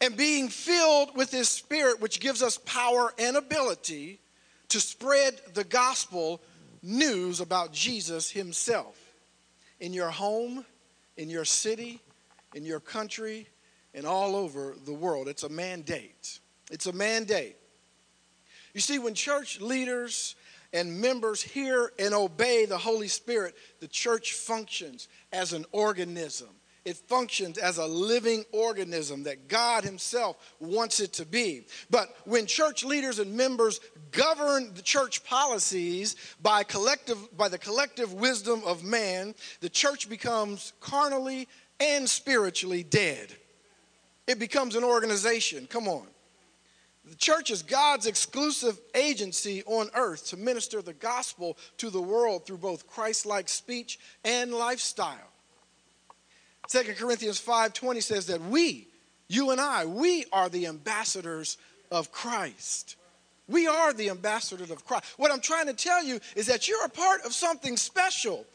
And 0.00 0.16
being 0.16 0.48
filled 0.48 1.16
with 1.16 1.30
His 1.30 1.48
Spirit, 1.48 2.00
which 2.00 2.20
gives 2.20 2.42
us 2.42 2.58
power 2.58 3.12
and 3.18 3.36
ability 3.36 4.18
to 4.68 4.80
spread 4.80 5.40
the 5.54 5.64
gospel 5.64 6.40
news 6.82 7.40
about 7.40 7.72
Jesus 7.72 8.30
Himself 8.30 8.98
in 9.78 9.92
your 9.92 10.10
home, 10.10 10.64
in 11.16 11.30
your 11.30 11.44
city, 11.44 12.00
in 12.54 12.64
your 12.64 12.80
country, 12.80 13.46
and 13.94 14.06
all 14.06 14.34
over 14.34 14.74
the 14.84 14.92
world. 14.92 15.28
It's 15.28 15.42
a 15.42 15.48
mandate. 15.48 16.40
It's 16.70 16.86
a 16.86 16.92
mandate. 16.92 17.56
You 18.74 18.80
see, 18.80 18.98
when 18.98 19.14
church 19.14 19.60
leaders 19.60 20.34
and 20.72 21.00
members 21.00 21.42
hear 21.42 21.92
and 21.98 22.14
obey 22.14 22.64
the 22.64 22.78
Holy 22.78 23.08
Spirit, 23.08 23.54
the 23.80 23.88
church 23.88 24.32
functions 24.32 25.08
as 25.32 25.52
an 25.52 25.66
organism. 25.72 26.48
It 26.84 26.96
functions 26.96 27.58
as 27.58 27.78
a 27.78 27.86
living 27.86 28.44
organism 28.50 29.22
that 29.24 29.46
God 29.46 29.84
Himself 29.84 30.36
wants 30.58 30.98
it 30.98 31.12
to 31.14 31.24
be. 31.26 31.64
But 31.90 32.14
when 32.24 32.46
church 32.46 32.84
leaders 32.84 33.20
and 33.20 33.36
members 33.36 33.80
govern 34.10 34.74
the 34.74 34.82
church 34.82 35.22
policies 35.22 36.16
by, 36.42 36.64
collective, 36.64 37.18
by 37.36 37.48
the 37.48 37.58
collective 37.58 38.14
wisdom 38.14 38.62
of 38.66 38.82
man, 38.82 39.34
the 39.60 39.68
church 39.68 40.08
becomes 40.08 40.72
carnally 40.80 41.46
and 41.78 42.08
spiritually 42.08 42.82
dead. 42.82 43.28
It 44.26 44.38
becomes 44.38 44.74
an 44.74 44.84
organization. 44.84 45.66
Come 45.68 45.86
on. 45.88 46.06
The 47.04 47.16
church 47.16 47.50
is 47.50 47.62
God's 47.62 48.06
exclusive 48.06 48.80
agency 48.94 49.64
on 49.66 49.90
earth 49.94 50.28
to 50.28 50.36
minister 50.36 50.82
the 50.82 50.92
gospel 50.92 51.58
to 51.78 51.90
the 51.90 52.00
world 52.00 52.46
through 52.46 52.58
both 52.58 52.86
Christ 52.86 53.26
like 53.26 53.48
speech 53.48 53.98
and 54.24 54.52
lifestyle. 54.52 55.31
2 56.72 56.94
Corinthians 56.94 57.38
5:20 57.38 58.02
says 58.02 58.26
that 58.28 58.40
we, 58.40 58.88
you 59.28 59.50
and 59.50 59.60
I, 59.60 59.84
we 59.84 60.24
are 60.32 60.48
the 60.48 60.66
ambassadors 60.66 61.58
of 61.90 62.10
Christ. 62.10 62.96
We 63.46 63.66
are 63.66 63.92
the 63.92 64.08
ambassadors 64.08 64.70
of 64.70 64.82
Christ. 64.86 65.04
What 65.18 65.30
I'm 65.30 65.42
trying 65.42 65.66
to 65.66 65.74
tell 65.74 66.02
you 66.02 66.18
is 66.34 66.46
that 66.46 66.68
you're 66.68 66.84
a 66.86 66.88
part 66.88 67.20
of 67.26 67.34
something 67.34 67.76
special. 67.76 68.46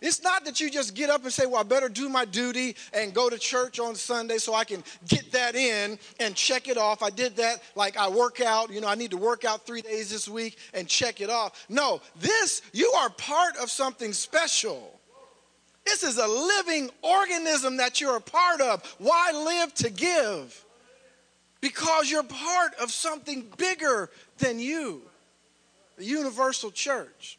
It's 0.00 0.22
not 0.22 0.46
that 0.46 0.58
you 0.58 0.70
just 0.70 0.94
get 0.94 1.10
up 1.10 1.24
and 1.24 1.32
say, 1.32 1.44
Well, 1.44 1.60
I 1.60 1.64
better 1.64 1.90
do 1.90 2.08
my 2.08 2.24
duty 2.24 2.76
and 2.94 3.12
go 3.12 3.28
to 3.28 3.38
church 3.38 3.78
on 3.78 3.94
Sunday 3.94 4.38
so 4.38 4.54
I 4.54 4.64
can 4.64 4.82
get 5.06 5.30
that 5.32 5.54
in 5.54 5.98
and 6.18 6.34
check 6.34 6.68
it 6.68 6.78
off. 6.78 7.02
I 7.02 7.10
did 7.10 7.36
that 7.36 7.62
like 7.74 7.98
I 7.98 8.08
work 8.08 8.40
out, 8.40 8.70
you 8.70 8.80
know, 8.80 8.88
I 8.88 8.94
need 8.94 9.10
to 9.10 9.18
work 9.18 9.44
out 9.44 9.66
three 9.66 9.82
days 9.82 10.10
this 10.10 10.26
week 10.26 10.56
and 10.72 10.88
check 10.88 11.20
it 11.20 11.28
off. 11.28 11.66
No, 11.68 12.00
this, 12.16 12.62
you 12.72 12.90
are 12.92 13.10
part 13.10 13.58
of 13.58 13.70
something 13.70 14.14
special. 14.14 14.98
This 15.86 16.02
is 16.02 16.18
a 16.18 16.26
living 16.26 16.90
organism 17.00 17.76
that 17.76 18.00
you're 18.00 18.16
a 18.16 18.20
part 18.20 18.60
of. 18.60 18.82
Why 18.98 19.30
live 19.32 19.72
to 19.76 19.88
give? 19.88 20.64
Because 21.60 22.10
you're 22.10 22.24
part 22.24 22.74
of 22.82 22.90
something 22.90 23.46
bigger 23.56 24.10
than 24.38 24.58
you, 24.58 25.02
the 25.96 26.04
universal 26.04 26.72
church. 26.72 27.38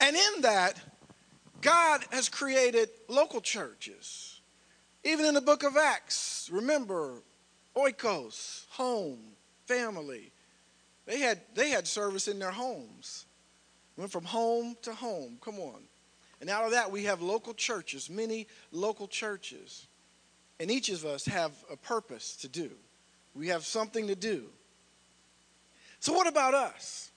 And 0.00 0.16
in 0.16 0.42
that, 0.42 0.80
God 1.60 2.04
has 2.12 2.28
created 2.28 2.88
local 3.08 3.40
churches. 3.40 4.40
Even 5.04 5.26
in 5.26 5.34
the 5.34 5.40
book 5.40 5.64
of 5.64 5.76
Acts, 5.76 6.48
remember, 6.52 7.22
oikos, 7.76 8.66
home, 8.70 9.18
family. 9.66 10.30
They 11.06 11.18
had, 11.18 11.40
they 11.54 11.70
had 11.70 11.88
service 11.88 12.28
in 12.28 12.38
their 12.38 12.52
homes. 12.52 13.26
Went 13.96 14.12
from 14.12 14.24
home 14.24 14.76
to 14.82 14.94
home. 14.94 15.38
Come 15.40 15.58
on. 15.58 15.82
And 16.42 16.50
out 16.50 16.64
of 16.64 16.72
that, 16.72 16.90
we 16.90 17.04
have 17.04 17.22
local 17.22 17.54
churches, 17.54 18.10
many 18.10 18.48
local 18.72 19.06
churches. 19.06 19.86
And 20.58 20.72
each 20.72 20.88
of 20.88 21.04
us 21.04 21.24
have 21.26 21.52
a 21.70 21.76
purpose 21.76 22.34
to 22.38 22.48
do. 22.48 22.68
We 23.32 23.46
have 23.48 23.64
something 23.64 24.08
to 24.08 24.16
do. 24.16 24.46
So, 26.00 26.12
what 26.12 26.26
about 26.26 26.52
us? 26.52 27.12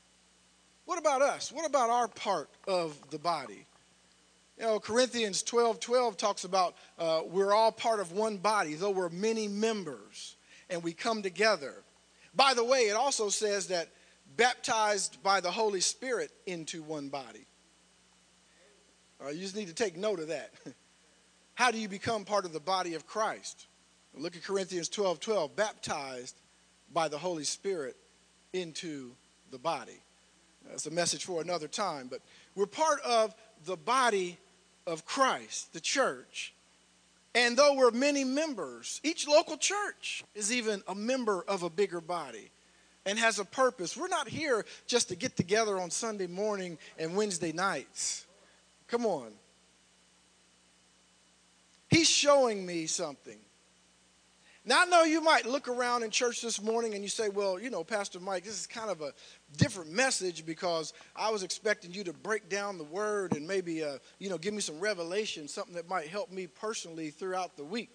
What 0.86 1.00
about 1.00 1.24
us? 1.24 1.51
What 1.51 1.65
about 1.65 1.89
our 1.89 2.08
part 2.08 2.51
of 2.67 2.96
the 3.10 3.17
body? 3.17 3.65
You 4.60 4.65
know, 4.65 4.79
Corinthians 4.79 5.41
12 5.41 5.79
12 5.79 6.17
talks 6.17 6.44
about 6.44 6.75
uh, 7.00 7.22
we're 7.25 7.51
all 7.51 7.72
part 7.72 8.00
of 8.00 8.12
one 8.12 8.38
body, 8.38 8.75
though 8.75 8.91
we're 8.91 9.10
many 9.10 9.48
members, 9.48 10.36
and 10.70 10.84
we 10.84 10.94
come 10.94 11.24
together. 11.24 11.74
By 12.36 12.53
the 12.53 12.63
way, 12.63 12.82
it 12.82 12.96
also 12.96 13.29
says 13.29 13.70
that 13.70 13.89
baptized 14.38 15.24
by 15.24 15.41
the 15.41 15.50
Holy 15.50 15.82
Spirit 15.82 16.29
into 16.46 16.84
one 16.84 17.10
body. 17.10 17.48
Right, 19.19 19.34
you 19.34 19.41
just 19.41 19.55
need 19.55 19.67
to 19.67 19.74
take 19.74 19.98
note 19.98 20.19
of 20.19 20.27
that. 20.27 20.51
How 21.55 21.72
do 21.72 21.79
you 21.79 21.88
become 21.88 22.25
part 22.25 22.45
of 22.45 22.53
the 22.53 22.60
body 22.60 22.95
of 22.95 23.07
Christ? 23.07 23.65
Look 24.13 24.36
at 24.36 24.43
Corinthians 24.43 24.89
12 24.89 25.19
12, 25.19 25.55
baptized 25.55 26.36
by 26.93 27.07
the 27.07 27.17
Holy 27.17 27.43
Spirit 27.43 27.95
into 28.53 29.12
the 29.51 29.57
body. 29.57 30.00
That's 30.69 30.86
a 30.86 30.91
message 30.91 31.25
for 31.25 31.41
another 31.41 31.67
time, 31.67 32.07
but 32.10 32.22
we're 32.55 32.65
part 32.65 33.00
of 33.01 33.36
the 33.65 33.75
body 33.75 34.38
of 34.88 35.05
Christ, 35.05 35.74
the 35.74 35.79
church. 35.79 36.53
And 37.34 37.57
though 37.57 37.74
we're 37.74 37.91
many 37.91 38.24
members, 38.24 39.01
each 39.03 39.27
local 39.27 39.57
church 39.57 40.24
is 40.34 40.53
even 40.53 40.81
a 40.88 40.95
member 40.95 41.43
of 41.48 41.63
a 41.63 41.69
bigger 41.69 42.00
body 42.00 42.50
and 43.05 43.19
has 43.19 43.39
a 43.39 43.45
purpose. 43.45 43.98
We're 43.98 44.07
not 44.07 44.29
here 44.29 44.65
just 44.88 45.10
to 45.10 45.15
get 45.15 45.36
together 45.36 45.79
on 45.79 45.91
Sunday 45.91 46.27
morning 46.27 46.77
and 46.98 47.15
Wednesday 47.15 47.51
nights. 47.51 48.25
Come 48.88 49.06
on. 49.06 49.32
He's 51.89 52.10
showing 52.10 52.65
me 52.65 52.88
something. 52.88 53.38
Now, 54.68 54.82
I 54.82 54.86
know 54.86 55.04
you 55.04 55.22
might 55.22 55.46
look 55.46 55.68
around 55.68 56.01
in 56.01 56.10
church 56.10 56.42
this 56.42 56.60
morning 56.60 56.96
and 56.96 57.04
you 57.04 57.10
say, 57.10 57.30
well, 57.30 57.60
you 57.60 57.70
know, 57.70 57.84
Pastor 57.84 58.20
Mike, 58.20 58.44
this 58.44 58.60
is 58.60 58.65
kind 58.65 58.89
of 58.89 59.01
a 59.01 59.13
different 59.58 59.92
message 59.92 60.44
because 60.44 60.94
I 61.15 61.30
was 61.30 61.44
expecting 61.44 61.94
you 61.94 62.04
to 62.06 62.13
break 62.13 62.50
down 62.50 62.80
the 62.80 62.84
word 62.84 63.36
and 63.36 63.48
maybe, 63.48 63.84
uh, 63.84 64.00
you 64.18 64.27
know, 64.27 64.39
give 64.39 64.56
me 64.56 64.62
some 64.62 64.80
revelation, 64.80 65.48
something 65.48 65.75
that 65.75 65.88
might 65.88 66.08
help 66.08 66.32
me 66.32 66.48
personally 66.48 67.12
throughout 67.12 67.56
the 67.58 67.63
week. 67.63 67.92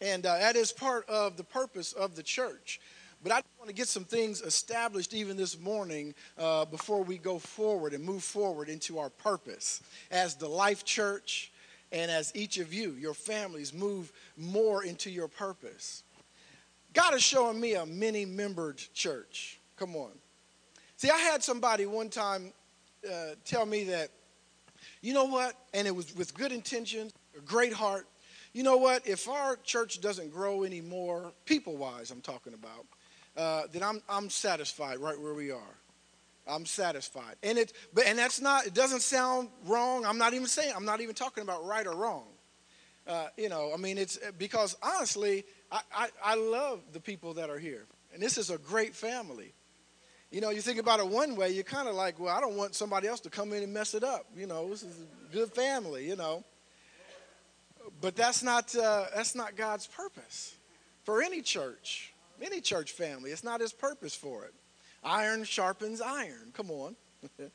And 0.00 0.24
uh, 0.24 0.38
that 0.38 0.54
is 0.54 0.70
part 0.70 1.08
of 1.08 1.36
the 1.36 1.44
purpose 1.44 1.92
of 1.92 2.14
the 2.14 2.22
church. 2.22 2.80
But 3.22 3.32
I 3.32 3.42
want 3.58 3.68
to 3.68 3.74
get 3.74 3.86
some 3.86 4.04
things 4.04 4.40
established 4.42 5.14
even 5.14 5.36
this 5.36 5.58
morning 5.60 6.12
uh, 6.36 6.64
before 6.64 7.04
we 7.04 7.18
go 7.18 7.38
forward 7.38 7.92
and 7.92 8.02
move 8.02 8.24
forward 8.24 8.68
into 8.68 8.98
our 8.98 9.10
purpose 9.10 9.80
as 10.10 10.34
the 10.34 10.48
Life 10.48 10.84
Church 10.84 11.52
and 11.92 12.10
as 12.10 12.32
each 12.34 12.58
of 12.58 12.74
you, 12.74 12.92
your 12.92 13.14
families, 13.14 13.72
move 13.72 14.10
more 14.36 14.82
into 14.82 15.08
your 15.10 15.28
purpose. 15.28 16.02
God 16.94 17.14
is 17.14 17.22
showing 17.22 17.60
me 17.60 17.74
a 17.74 17.86
many 17.86 18.24
membered 18.24 18.82
church. 18.92 19.60
Come 19.76 19.94
on. 19.94 20.10
See, 20.96 21.10
I 21.10 21.18
had 21.18 21.44
somebody 21.44 21.86
one 21.86 22.08
time 22.08 22.52
uh, 23.08 23.34
tell 23.44 23.66
me 23.66 23.84
that, 23.84 24.10
you 25.00 25.14
know 25.14 25.24
what? 25.24 25.54
And 25.74 25.86
it 25.86 25.94
was 25.94 26.14
with 26.16 26.34
good 26.34 26.50
intentions, 26.50 27.12
a 27.36 27.40
great 27.40 27.72
heart. 27.72 28.06
You 28.52 28.62
know 28.62 28.76
what? 28.76 29.06
If 29.06 29.28
our 29.28 29.56
church 29.56 30.00
doesn't 30.00 30.32
grow 30.32 30.64
anymore, 30.64 31.32
people 31.46 31.76
wise, 31.76 32.10
I'm 32.10 32.20
talking 32.20 32.54
about, 32.54 32.84
uh, 33.36 33.62
then 33.72 33.82
I'm, 33.82 34.02
I'm 34.08 34.30
satisfied 34.30 34.98
right 34.98 35.18
where 35.20 35.34
we 35.34 35.50
are. 35.50 35.76
I'm 36.46 36.66
satisfied. 36.66 37.36
And 37.42 37.56
it, 37.56 37.72
but, 37.94 38.06
and 38.06 38.18
that's 38.18 38.40
not, 38.40 38.66
it 38.66 38.74
doesn't 38.74 39.02
sound 39.02 39.48
wrong. 39.66 40.04
I'm 40.04 40.18
not 40.18 40.34
even 40.34 40.46
saying, 40.46 40.72
I'm 40.74 40.84
not 40.84 41.00
even 41.00 41.14
talking 41.14 41.42
about 41.42 41.64
right 41.64 41.86
or 41.86 41.94
wrong. 41.94 42.24
Uh, 43.06 43.26
you 43.36 43.48
know, 43.48 43.72
I 43.72 43.76
mean, 43.76 43.98
it's 43.98 44.18
because 44.38 44.76
honestly, 44.82 45.44
I, 45.70 45.80
I, 45.94 46.08
I 46.24 46.34
love 46.34 46.80
the 46.92 47.00
people 47.00 47.34
that 47.34 47.50
are 47.50 47.58
here. 47.58 47.84
And 48.12 48.22
this 48.22 48.38
is 48.38 48.50
a 48.50 48.58
great 48.58 48.94
family. 48.94 49.52
You 50.30 50.40
know, 50.40 50.50
you 50.50 50.60
think 50.60 50.78
about 50.78 51.00
it 51.00 51.06
one 51.06 51.36
way, 51.36 51.50
you're 51.50 51.64
kind 51.64 51.88
of 51.88 51.94
like, 51.94 52.18
well, 52.18 52.34
I 52.34 52.40
don't 52.40 52.56
want 52.56 52.74
somebody 52.74 53.06
else 53.06 53.20
to 53.20 53.30
come 53.30 53.52
in 53.52 53.62
and 53.62 53.72
mess 53.72 53.94
it 53.94 54.02
up. 54.02 54.26
You 54.36 54.46
know, 54.46 54.68
this 54.68 54.82
is 54.82 54.96
a 55.00 55.32
good 55.32 55.52
family, 55.52 56.08
you 56.08 56.16
know. 56.16 56.42
But 58.00 58.16
that's 58.16 58.42
not, 58.42 58.74
uh, 58.74 59.06
that's 59.14 59.34
not 59.34 59.56
God's 59.56 59.86
purpose 59.86 60.54
for 61.04 61.22
any 61.22 61.42
church, 61.42 62.11
any 62.42 62.60
church 62.60 62.92
family. 62.92 63.30
It's 63.30 63.44
not 63.44 63.60
his 63.60 63.72
purpose 63.72 64.14
for 64.14 64.44
it. 64.44 64.54
Iron 65.04 65.44
sharpens 65.44 66.00
iron. 66.00 66.52
Come 66.52 66.70
on. 66.70 66.96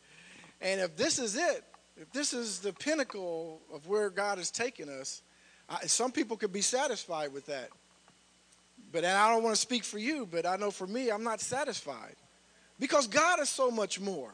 and 0.61 0.81
if 0.81 0.95
this 0.95 1.19
is 1.19 1.35
it, 1.35 1.63
if 1.99 2.11
this 2.11 2.33
is 2.33 2.59
the 2.59 2.73
pinnacle 2.73 3.61
of 3.73 3.87
where 3.87 4.09
God 4.09 4.37
has 4.37 4.51
taken 4.51 4.89
us, 4.89 5.21
I, 5.69 5.85
some 5.87 6.11
people 6.11 6.37
could 6.37 6.53
be 6.53 6.61
satisfied 6.61 7.33
with 7.33 7.45
that. 7.47 7.69
But 8.91 9.03
and 9.03 9.17
I 9.17 9.33
don't 9.33 9.43
want 9.43 9.55
to 9.55 9.61
speak 9.61 9.83
for 9.83 9.97
you, 9.97 10.27
but 10.29 10.45
I 10.45 10.55
know 10.55 10.71
for 10.71 10.87
me, 10.87 11.09
I'm 11.09 11.23
not 11.23 11.41
satisfied. 11.41 12.15
Because 12.79 13.07
God 13.07 13.39
is 13.39 13.49
so 13.49 13.71
much 13.71 13.99
more. 13.99 14.31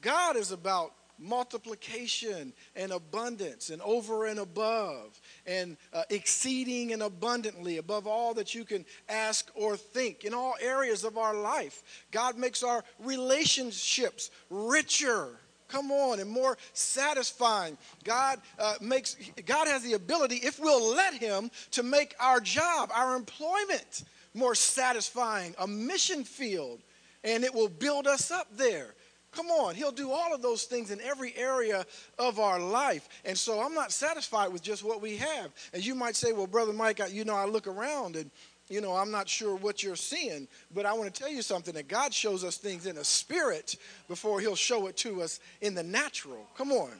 God 0.00 0.36
is 0.36 0.50
about 0.50 0.92
multiplication 1.18 2.52
and 2.76 2.92
abundance 2.92 3.70
and 3.70 3.80
over 3.82 4.26
and 4.26 4.38
above 4.38 5.20
and 5.46 5.76
uh, 5.92 6.02
exceeding 6.10 6.92
and 6.92 7.02
abundantly 7.02 7.78
above 7.78 8.06
all 8.06 8.34
that 8.34 8.54
you 8.54 8.64
can 8.64 8.84
ask 9.08 9.50
or 9.54 9.76
think 9.76 10.24
in 10.24 10.34
all 10.34 10.54
areas 10.60 11.04
of 11.04 11.18
our 11.18 11.34
life. 11.34 11.82
God 12.10 12.36
makes 12.36 12.62
our 12.62 12.84
relationships 13.00 14.30
richer. 14.50 15.28
Come 15.68 15.90
on, 15.90 16.20
and 16.20 16.30
more 16.30 16.58
satisfying. 16.72 17.76
God 18.04 18.38
uh, 18.58 18.74
makes. 18.80 19.16
God 19.46 19.66
has 19.66 19.82
the 19.82 19.94
ability, 19.94 20.36
if 20.36 20.60
we'll 20.60 20.94
let 20.94 21.14
Him, 21.14 21.50
to 21.72 21.82
make 21.82 22.14
our 22.20 22.38
job, 22.38 22.90
our 22.94 23.16
employment, 23.16 24.04
more 24.34 24.54
satisfying. 24.54 25.54
A 25.58 25.66
mission 25.66 26.22
field, 26.22 26.80
and 27.24 27.42
it 27.42 27.52
will 27.52 27.70
build 27.70 28.06
us 28.06 28.30
up 28.30 28.46
there. 28.56 28.94
Come 29.34 29.50
on, 29.50 29.74
he'll 29.74 29.92
do 29.92 30.12
all 30.12 30.32
of 30.32 30.42
those 30.42 30.64
things 30.64 30.90
in 30.90 31.00
every 31.00 31.36
area 31.36 31.84
of 32.18 32.38
our 32.38 32.60
life. 32.60 33.08
And 33.24 33.36
so 33.36 33.60
I'm 33.60 33.74
not 33.74 33.90
satisfied 33.90 34.52
with 34.52 34.62
just 34.62 34.84
what 34.84 35.02
we 35.02 35.16
have. 35.16 35.50
And 35.72 35.84
you 35.84 35.94
might 35.94 36.14
say, 36.14 36.32
well, 36.32 36.46
Brother 36.46 36.72
Mike, 36.72 37.00
I, 37.00 37.06
you 37.06 37.24
know, 37.24 37.34
I 37.34 37.44
look 37.44 37.66
around 37.66 38.14
and, 38.14 38.30
you 38.68 38.80
know, 38.80 38.94
I'm 38.94 39.10
not 39.10 39.28
sure 39.28 39.56
what 39.56 39.82
you're 39.82 39.96
seeing. 39.96 40.46
But 40.72 40.86
I 40.86 40.92
want 40.92 41.12
to 41.12 41.20
tell 41.20 41.30
you 41.30 41.42
something 41.42 41.74
that 41.74 41.88
God 41.88 42.14
shows 42.14 42.44
us 42.44 42.56
things 42.56 42.86
in 42.86 42.96
a 42.98 43.04
spirit 43.04 43.76
before 44.08 44.40
he'll 44.40 44.54
show 44.54 44.86
it 44.86 44.96
to 44.98 45.22
us 45.22 45.40
in 45.60 45.74
the 45.74 45.82
natural. 45.82 46.46
Come 46.56 46.70
on. 46.70 46.92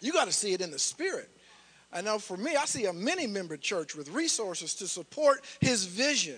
You 0.00 0.12
got 0.12 0.26
to 0.26 0.32
see 0.32 0.54
it 0.54 0.62
in 0.62 0.70
the 0.70 0.78
spirit. 0.78 1.28
I 1.92 2.00
know 2.00 2.18
for 2.18 2.36
me, 2.36 2.56
I 2.56 2.64
see 2.64 2.86
a 2.86 2.92
many 2.92 3.26
member 3.26 3.56
church 3.56 3.94
with 3.94 4.10
resources 4.10 4.74
to 4.76 4.88
support 4.88 5.44
his 5.60 5.84
vision, 5.84 6.36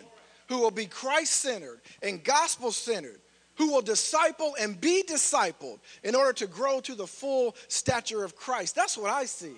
who 0.49 0.59
will 0.59 0.71
be 0.71 0.87
Christ 0.87 1.35
centered 1.35 1.81
and 2.03 2.23
gospel 2.23 2.73
centered 2.73 3.21
who 3.61 3.73
will 3.73 3.83
disciple 3.83 4.57
and 4.59 4.81
be 4.81 5.05
discipled 5.07 5.81
in 6.03 6.15
order 6.15 6.33
to 6.33 6.47
grow 6.47 6.81
to 6.81 6.95
the 6.95 7.07
full 7.07 7.55
stature 7.69 8.25
of 8.25 8.35
Christ. 8.35 8.75
That's 8.75 8.97
what 8.97 9.11
I 9.11 9.27
see. 9.27 9.53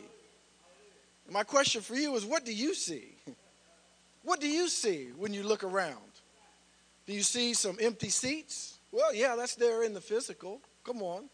My 1.31 1.45
question 1.45 1.83
for 1.83 1.95
you 1.95 2.17
is 2.17 2.27
what 2.27 2.45
do 2.45 2.53
you 2.53 2.75
see? 2.75 3.15
What 4.25 4.41
do 4.41 4.49
you 4.49 4.67
see 4.67 5.11
when 5.17 5.33
you 5.33 5.45
look 5.45 5.63
around? 5.63 6.13
Do 7.07 7.13
you 7.13 7.23
see 7.23 7.55
some 7.55 7.77
empty 7.81 8.09
seats? 8.09 8.81
Well, 8.91 9.15
yeah, 9.15 9.37
that's 9.37 9.55
there 9.55 9.85
in 9.85 9.95
the 9.95 10.01
physical. 10.01 10.61
Come 10.83 11.01
on. 11.01 11.29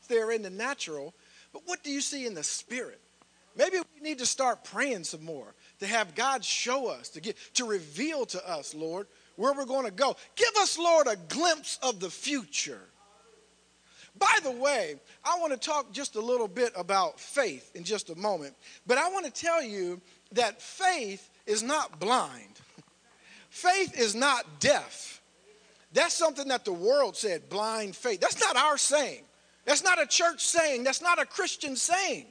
It's 0.00 0.06
there 0.06 0.30
in 0.30 0.42
the 0.42 0.50
natural. 0.50 1.14
But 1.54 1.62
what 1.64 1.82
do 1.82 1.90
you 1.90 2.02
see 2.02 2.26
in 2.26 2.34
the 2.34 2.44
spirit? 2.44 3.00
Maybe 3.56 3.78
we 3.78 4.06
need 4.06 4.18
to 4.18 4.26
start 4.26 4.62
praying 4.62 5.04
some 5.04 5.24
more 5.24 5.54
to 5.78 5.86
have 5.86 6.14
God 6.14 6.44
show 6.44 6.88
us, 6.88 7.08
to 7.10 7.22
get 7.22 7.38
to 7.54 7.64
reveal 7.64 8.26
to 8.26 8.46
us, 8.46 8.74
Lord, 8.74 9.06
where 9.40 9.54
we're 9.54 9.64
going 9.64 9.86
to 9.86 9.90
go. 9.90 10.14
Give 10.36 10.54
us, 10.58 10.78
Lord, 10.78 11.06
a 11.06 11.16
glimpse 11.16 11.78
of 11.82 11.98
the 11.98 12.10
future. 12.10 12.82
By 14.18 14.38
the 14.42 14.50
way, 14.50 14.96
I 15.24 15.38
want 15.40 15.52
to 15.52 15.58
talk 15.58 15.92
just 15.92 16.14
a 16.16 16.20
little 16.20 16.46
bit 16.46 16.72
about 16.76 17.18
faith 17.18 17.70
in 17.74 17.82
just 17.82 18.10
a 18.10 18.14
moment, 18.16 18.54
but 18.86 18.98
I 18.98 19.08
want 19.08 19.24
to 19.24 19.32
tell 19.32 19.62
you 19.62 19.98
that 20.32 20.60
faith 20.60 21.30
is 21.46 21.62
not 21.62 21.98
blind. 21.98 22.60
Faith 23.48 23.98
is 23.98 24.14
not 24.14 24.44
deaf. 24.60 25.22
That's 25.94 26.14
something 26.14 26.48
that 26.48 26.66
the 26.66 26.72
world 26.72 27.16
said, 27.16 27.48
blind 27.48 27.96
faith. 27.96 28.20
That's 28.20 28.40
not 28.40 28.56
our 28.56 28.76
saying. 28.76 29.22
That's 29.64 29.82
not 29.82 30.00
a 30.00 30.06
church 30.06 30.44
saying. 30.44 30.84
That's 30.84 31.00
not 31.00 31.18
a 31.18 31.24
Christian 31.24 31.76
saying. 31.76 32.26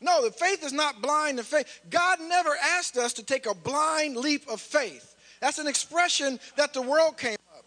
No, 0.00 0.24
the 0.24 0.30
faith 0.30 0.64
is 0.64 0.72
not 0.72 1.00
blind 1.00 1.38
to 1.38 1.44
faith. 1.44 1.80
God 1.88 2.18
never 2.20 2.50
asked 2.74 2.98
us 2.98 3.12
to 3.14 3.22
take 3.22 3.46
a 3.46 3.54
blind 3.54 4.16
leap 4.16 4.46
of 4.48 4.60
faith. 4.60 5.15
That's 5.40 5.58
an 5.58 5.66
expression 5.66 6.38
that 6.56 6.72
the 6.72 6.82
world 6.82 7.18
came 7.18 7.36
up 7.54 7.64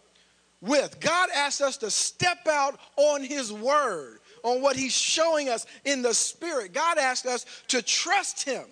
with. 0.60 1.00
God 1.00 1.28
asks 1.34 1.60
us 1.60 1.76
to 1.78 1.90
step 1.90 2.46
out 2.48 2.78
on 2.96 3.22
His 3.22 3.52
word, 3.52 4.18
on 4.42 4.62
what 4.62 4.76
He's 4.76 4.96
showing 4.96 5.48
us 5.48 5.66
in 5.84 6.02
the 6.02 6.14
Spirit. 6.14 6.72
God 6.72 6.98
asks 6.98 7.26
us 7.26 7.46
to 7.68 7.82
trust 7.82 8.44
Him. 8.44 8.64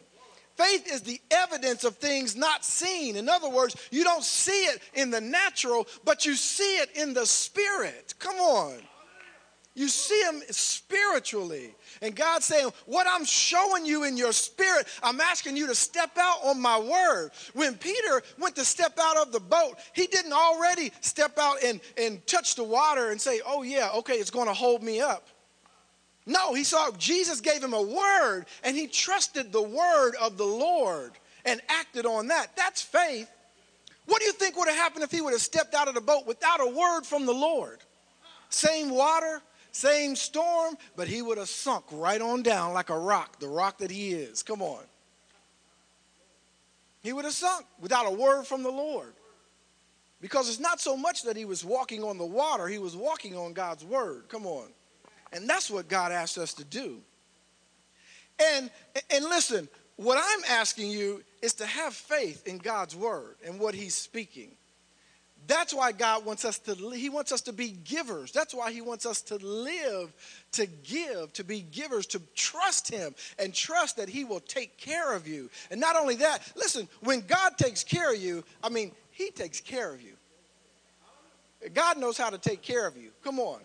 Faith 0.56 0.92
is 0.92 1.02
the 1.02 1.20
evidence 1.30 1.84
of 1.84 1.96
things 1.98 2.34
not 2.34 2.64
seen. 2.64 3.14
In 3.14 3.28
other 3.28 3.48
words, 3.48 3.76
you 3.92 4.02
don't 4.02 4.24
see 4.24 4.64
it 4.64 4.82
in 4.94 5.10
the 5.10 5.20
natural, 5.20 5.86
but 6.04 6.26
you 6.26 6.34
see 6.34 6.78
it 6.78 6.90
in 6.96 7.14
the 7.14 7.26
Spirit. 7.26 8.14
Come 8.18 8.36
on. 8.36 8.78
You 9.78 9.86
see 9.86 10.20
him 10.22 10.42
spiritually. 10.50 11.72
And 12.02 12.16
God's 12.16 12.46
saying, 12.46 12.72
What 12.86 13.06
I'm 13.08 13.24
showing 13.24 13.86
you 13.86 14.02
in 14.02 14.16
your 14.16 14.32
spirit, 14.32 14.88
I'm 15.04 15.20
asking 15.20 15.56
you 15.56 15.68
to 15.68 15.74
step 15.74 16.18
out 16.18 16.40
on 16.42 16.60
my 16.60 16.80
word. 16.80 17.30
When 17.54 17.76
Peter 17.76 18.22
went 18.40 18.56
to 18.56 18.64
step 18.64 18.98
out 19.00 19.16
of 19.18 19.30
the 19.30 19.38
boat, 19.38 19.76
he 19.92 20.08
didn't 20.08 20.32
already 20.32 20.90
step 21.00 21.38
out 21.38 21.62
and, 21.62 21.80
and 21.96 22.26
touch 22.26 22.56
the 22.56 22.64
water 22.64 23.10
and 23.12 23.20
say, 23.20 23.40
Oh, 23.46 23.62
yeah, 23.62 23.90
okay, 23.98 24.14
it's 24.14 24.32
going 24.32 24.48
to 24.48 24.52
hold 24.52 24.82
me 24.82 25.00
up. 25.00 25.28
No, 26.26 26.54
he 26.54 26.64
saw 26.64 26.90
Jesus 26.98 27.40
gave 27.40 27.62
him 27.62 27.72
a 27.72 27.80
word 27.80 28.46
and 28.64 28.76
he 28.76 28.88
trusted 28.88 29.52
the 29.52 29.62
word 29.62 30.14
of 30.20 30.36
the 30.36 30.44
Lord 30.44 31.12
and 31.44 31.60
acted 31.68 32.04
on 32.04 32.26
that. 32.26 32.56
That's 32.56 32.82
faith. 32.82 33.30
What 34.06 34.18
do 34.18 34.26
you 34.26 34.32
think 34.32 34.56
would 34.56 34.66
have 34.66 34.76
happened 34.76 35.04
if 35.04 35.12
he 35.12 35.20
would 35.20 35.34
have 35.34 35.40
stepped 35.40 35.74
out 35.74 35.86
of 35.86 35.94
the 35.94 36.00
boat 36.00 36.26
without 36.26 36.60
a 36.60 36.68
word 36.68 37.02
from 37.02 37.26
the 37.26 37.32
Lord? 37.32 37.78
Same 38.50 38.90
water, 38.90 39.42
same 39.72 40.16
storm, 40.16 40.76
but 40.96 41.08
he 41.08 41.22
would 41.22 41.38
have 41.38 41.48
sunk 41.48 41.84
right 41.92 42.20
on 42.20 42.42
down 42.42 42.72
like 42.72 42.90
a 42.90 42.98
rock, 42.98 43.38
the 43.38 43.48
rock 43.48 43.78
that 43.78 43.90
he 43.90 44.12
is. 44.12 44.42
Come 44.42 44.62
on. 44.62 44.82
He 47.02 47.12
would 47.12 47.24
have 47.24 47.34
sunk 47.34 47.64
without 47.80 48.06
a 48.06 48.10
word 48.10 48.44
from 48.46 48.62
the 48.62 48.70
Lord. 48.70 49.12
Because 50.20 50.48
it's 50.48 50.58
not 50.58 50.80
so 50.80 50.96
much 50.96 51.22
that 51.22 51.36
he 51.36 51.44
was 51.44 51.64
walking 51.64 52.02
on 52.02 52.18
the 52.18 52.26
water, 52.26 52.66
he 52.66 52.78
was 52.78 52.96
walking 52.96 53.36
on 53.36 53.52
God's 53.52 53.84
word. 53.84 54.24
Come 54.28 54.46
on. 54.46 54.66
And 55.32 55.48
that's 55.48 55.70
what 55.70 55.88
God 55.88 56.10
asked 56.10 56.38
us 56.38 56.54
to 56.54 56.64
do. 56.64 56.98
And 58.54 58.70
and 59.10 59.24
listen, 59.24 59.68
what 59.96 60.18
I'm 60.20 60.44
asking 60.48 60.90
you 60.90 61.22
is 61.42 61.54
to 61.54 61.66
have 61.66 61.92
faith 61.92 62.46
in 62.46 62.58
God's 62.58 62.96
word 62.96 63.36
and 63.44 63.58
what 63.60 63.74
he's 63.74 63.94
speaking. 63.94 64.50
That's 65.48 65.72
why 65.72 65.92
God 65.92 66.26
wants 66.26 66.44
us 66.44 66.58
to, 66.60 66.74
He 66.90 67.08
wants 67.08 67.32
us 67.32 67.40
to 67.42 67.54
be 67.54 67.70
givers. 67.70 68.32
That's 68.32 68.54
why 68.54 68.70
He 68.70 68.82
wants 68.82 69.06
us 69.06 69.22
to 69.22 69.36
live 69.36 70.12
to 70.52 70.66
give, 70.66 71.32
to 71.32 71.42
be 71.42 71.62
givers, 71.62 72.06
to 72.08 72.20
trust 72.36 72.90
Him 72.90 73.14
and 73.38 73.54
trust 73.54 73.96
that 73.96 74.10
He 74.10 74.24
will 74.24 74.40
take 74.40 74.76
care 74.76 75.14
of 75.14 75.26
you. 75.26 75.48
And 75.70 75.80
not 75.80 75.96
only 75.96 76.16
that, 76.16 76.40
listen, 76.54 76.86
when 77.00 77.22
God 77.22 77.56
takes 77.56 77.82
care 77.82 78.12
of 78.12 78.20
you, 78.20 78.44
I 78.62 78.68
mean, 78.68 78.92
He 79.10 79.30
takes 79.30 79.58
care 79.60 79.92
of 79.92 80.02
you. 80.02 80.12
God 81.72 81.96
knows 81.96 82.18
how 82.18 82.28
to 82.28 82.38
take 82.38 82.60
care 82.60 82.86
of 82.86 82.96
you. 82.96 83.10
Come 83.24 83.40
on. 83.40 83.60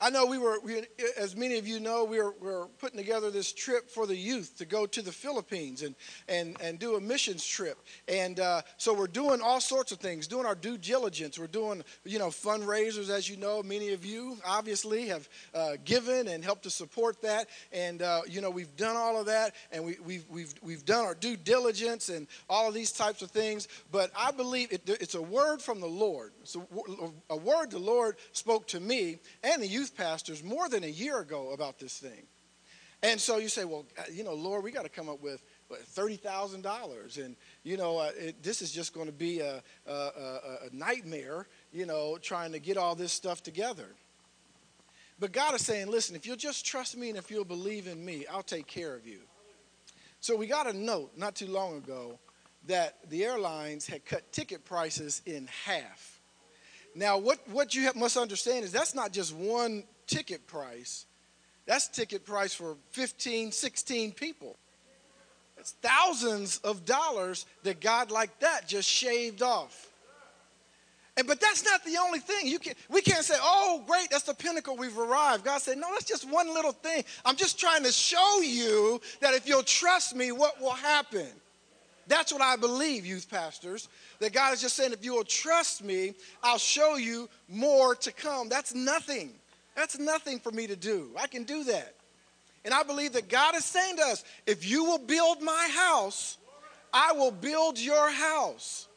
I 0.00 0.10
know 0.10 0.26
we 0.26 0.38
were, 0.38 0.58
we, 0.60 0.82
as 1.16 1.36
many 1.36 1.56
of 1.56 1.68
you 1.68 1.78
know, 1.78 2.04
we 2.04 2.18
were, 2.18 2.34
we 2.40 2.48
were 2.48 2.66
putting 2.78 2.98
together 2.98 3.30
this 3.30 3.52
trip 3.52 3.88
for 3.88 4.06
the 4.06 4.16
youth 4.16 4.56
to 4.58 4.64
go 4.64 4.86
to 4.86 5.02
the 5.02 5.12
Philippines 5.12 5.82
and, 5.82 5.94
and, 6.28 6.56
and 6.60 6.78
do 6.78 6.96
a 6.96 7.00
missions 7.00 7.46
trip. 7.46 7.78
And 8.08 8.40
uh, 8.40 8.62
so 8.76 8.92
we're 8.92 9.06
doing 9.06 9.40
all 9.40 9.60
sorts 9.60 9.92
of 9.92 9.98
things, 9.98 10.26
doing 10.26 10.46
our 10.46 10.56
due 10.56 10.76
diligence. 10.76 11.38
We're 11.38 11.46
doing, 11.46 11.84
you 12.04 12.18
know, 12.18 12.28
fundraisers, 12.28 13.08
as 13.08 13.30
you 13.30 13.36
know. 13.36 13.62
Many 13.62 13.92
of 13.92 14.04
you 14.04 14.36
obviously 14.44 15.06
have 15.06 15.28
uh, 15.54 15.76
given 15.84 16.26
and 16.26 16.44
helped 16.44 16.64
to 16.64 16.70
support 16.70 17.22
that. 17.22 17.48
And, 17.72 18.02
uh, 18.02 18.22
you 18.28 18.40
know, 18.40 18.50
we've 18.50 18.74
done 18.76 18.96
all 18.96 19.18
of 19.18 19.26
that 19.26 19.54
and 19.70 19.84
we, 19.84 19.96
we've, 20.04 20.24
we've, 20.28 20.54
we've 20.60 20.84
done 20.84 21.04
our 21.04 21.14
due 21.14 21.36
diligence 21.36 22.08
and 22.08 22.26
all 22.50 22.68
of 22.68 22.74
these 22.74 22.90
types 22.90 23.22
of 23.22 23.30
things. 23.30 23.68
But 23.92 24.10
I 24.18 24.32
believe 24.32 24.72
it, 24.72 24.82
it's 24.86 25.14
a 25.14 25.22
word 25.22 25.62
from 25.62 25.80
the 25.80 25.86
Lord. 25.86 26.32
It's 26.42 26.56
a, 26.56 26.60
a 27.30 27.36
word 27.36 27.70
the 27.70 27.78
Lord 27.78 28.16
spoke 28.32 28.66
to 28.68 28.80
me 28.80 29.20
and 29.42 29.62
the 29.62 29.66
youth 29.66 29.83
youth 29.84 29.96
pastors 29.96 30.42
more 30.42 30.66
than 30.70 30.82
a 30.82 30.88
year 30.88 31.20
ago 31.20 31.50
about 31.50 31.78
this 31.78 31.98
thing. 31.98 32.26
And 33.02 33.20
so 33.20 33.36
you 33.36 33.50
say, 33.50 33.66
well, 33.66 33.84
uh, 33.98 34.02
you 34.10 34.24
know, 34.24 34.32
Lord, 34.32 34.64
we 34.64 34.70
got 34.70 34.84
to 34.84 34.88
come 34.88 35.10
up 35.10 35.20
with 35.20 35.42
$30,000. 35.94 37.22
And, 37.22 37.36
you 37.64 37.76
know, 37.76 37.98
uh, 37.98 38.10
it, 38.16 38.42
this 38.42 38.62
is 38.62 38.72
just 38.72 38.94
going 38.94 39.08
to 39.08 39.12
be 39.12 39.40
a, 39.40 39.62
a, 39.86 39.92
a, 39.92 40.40
a 40.72 40.74
nightmare, 40.74 41.46
you 41.70 41.84
know, 41.84 42.16
trying 42.16 42.52
to 42.52 42.58
get 42.58 42.78
all 42.78 42.94
this 42.94 43.12
stuff 43.12 43.42
together. 43.42 43.88
But 45.20 45.32
God 45.32 45.54
is 45.54 45.66
saying, 45.66 45.90
listen, 45.90 46.16
if 46.16 46.26
you'll 46.26 46.36
just 46.36 46.64
trust 46.64 46.96
me 46.96 47.10
and 47.10 47.18
if 47.18 47.30
you'll 47.30 47.44
believe 47.44 47.86
in 47.86 48.02
me, 48.02 48.24
I'll 48.32 48.42
take 48.42 48.66
care 48.66 48.94
of 48.94 49.06
you. 49.06 49.18
So 50.20 50.34
we 50.34 50.46
got 50.46 50.66
a 50.66 50.72
note 50.72 51.12
not 51.14 51.34
too 51.34 51.48
long 51.48 51.76
ago 51.76 52.18
that 52.68 52.96
the 53.10 53.22
airlines 53.22 53.86
had 53.86 54.06
cut 54.06 54.32
ticket 54.32 54.64
prices 54.64 55.20
in 55.26 55.46
half. 55.66 56.13
Now, 56.94 57.18
what, 57.18 57.38
what 57.48 57.74
you 57.74 57.90
must 57.94 58.16
understand 58.16 58.64
is 58.64 58.72
that's 58.72 58.94
not 58.94 59.12
just 59.12 59.34
one 59.34 59.84
ticket 60.06 60.46
price. 60.46 61.06
That's 61.66 61.88
ticket 61.88 62.24
price 62.24 62.54
for 62.54 62.76
15, 62.90 63.52
16 63.52 64.12
people. 64.12 64.56
It's 65.58 65.72
thousands 65.82 66.58
of 66.58 66.84
dollars 66.84 67.46
that 67.62 67.80
God 67.80 68.10
like 68.10 68.38
that 68.40 68.68
just 68.68 68.88
shaved 68.88 69.42
off. 69.42 69.88
And 71.16 71.28
but 71.28 71.40
that's 71.40 71.64
not 71.64 71.84
the 71.84 71.96
only 71.98 72.18
thing. 72.18 72.48
You 72.48 72.58
can 72.58 72.74
we 72.90 73.00
can't 73.00 73.24
say, 73.24 73.36
"Oh, 73.40 73.82
great, 73.86 74.10
that's 74.10 74.24
the 74.24 74.34
pinnacle 74.34 74.76
we've 74.76 74.98
arrived." 74.98 75.44
God 75.44 75.58
said, 75.62 75.78
"No, 75.78 75.86
that's 75.92 76.04
just 76.04 76.28
one 76.28 76.52
little 76.52 76.72
thing. 76.72 77.04
I'm 77.24 77.36
just 77.36 77.58
trying 77.58 77.84
to 77.84 77.92
show 77.92 78.40
you 78.40 79.00
that 79.20 79.32
if 79.32 79.46
you'll 79.46 79.62
trust 79.62 80.16
me, 80.16 80.32
what 80.32 80.60
will 80.60 80.72
happen?" 80.72 81.28
That's 82.06 82.32
what 82.32 82.42
I 82.42 82.56
believe, 82.56 83.06
youth 83.06 83.30
pastors. 83.30 83.88
That 84.20 84.32
God 84.32 84.54
is 84.54 84.60
just 84.60 84.76
saying, 84.76 84.92
if 84.92 85.04
you 85.04 85.14
will 85.14 85.24
trust 85.24 85.82
me, 85.82 86.14
I'll 86.42 86.58
show 86.58 86.96
you 86.96 87.28
more 87.48 87.94
to 87.96 88.12
come. 88.12 88.48
That's 88.48 88.74
nothing. 88.74 89.32
That's 89.74 89.98
nothing 89.98 90.38
for 90.38 90.52
me 90.52 90.66
to 90.66 90.76
do. 90.76 91.10
I 91.18 91.26
can 91.26 91.44
do 91.44 91.64
that. 91.64 91.94
And 92.64 92.72
I 92.72 92.82
believe 92.82 93.12
that 93.12 93.28
God 93.28 93.54
is 93.54 93.64
saying 93.64 93.96
to 93.96 94.02
us, 94.04 94.24
if 94.46 94.68
you 94.68 94.84
will 94.84 94.98
build 94.98 95.42
my 95.42 95.68
house, 95.74 96.38
I 96.92 97.12
will 97.12 97.30
build 97.30 97.78
your 97.78 98.10
house. 98.10 98.88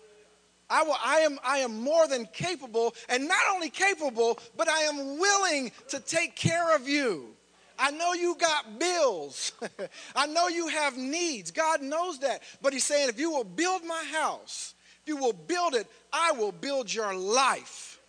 I, 0.70 0.84
will, 0.84 0.98
I, 1.04 1.20
am, 1.20 1.40
I 1.44 1.60
am 1.60 1.82
more 1.82 2.08
than 2.08 2.26
capable, 2.34 2.94
and 3.10 3.28
not 3.28 3.42
only 3.54 3.70
capable, 3.70 4.38
but 4.56 4.68
I 4.68 4.82
am 4.82 5.18
willing 5.18 5.72
to 5.90 6.00
take 6.00 6.36
care 6.36 6.76
of 6.76 6.88
you. 6.88 7.37
I 7.80 7.92
know 7.92 8.14
you 8.14 8.36
got 8.36 8.80
bills. 8.80 9.52
I 10.16 10.28
know 10.28 10.48
you 10.48 10.68
have 10.68 10.98
needs. 10.98 11.52
God 11.52 11.82
knows 11.82 12.20
that. 12.20 12.44
But 12.62 12.74
He's 12.74 12.84
saying, 12.84 13.10
if 13.10 13.20
you 13.20 13.32
will 13.32 13.44
build 13.44 13.84
my 13.86 14.04
house, 14.12 14.74
if 15.04 15.10
you 15.10 15.18
will 15.18 15.34
build 15.34 15.76
it, 15.76 15.88
I 16.12 16.32
will 16.32 16.52
build 16.52 16.94
your 16.94 17.14
life. 17.14 18.00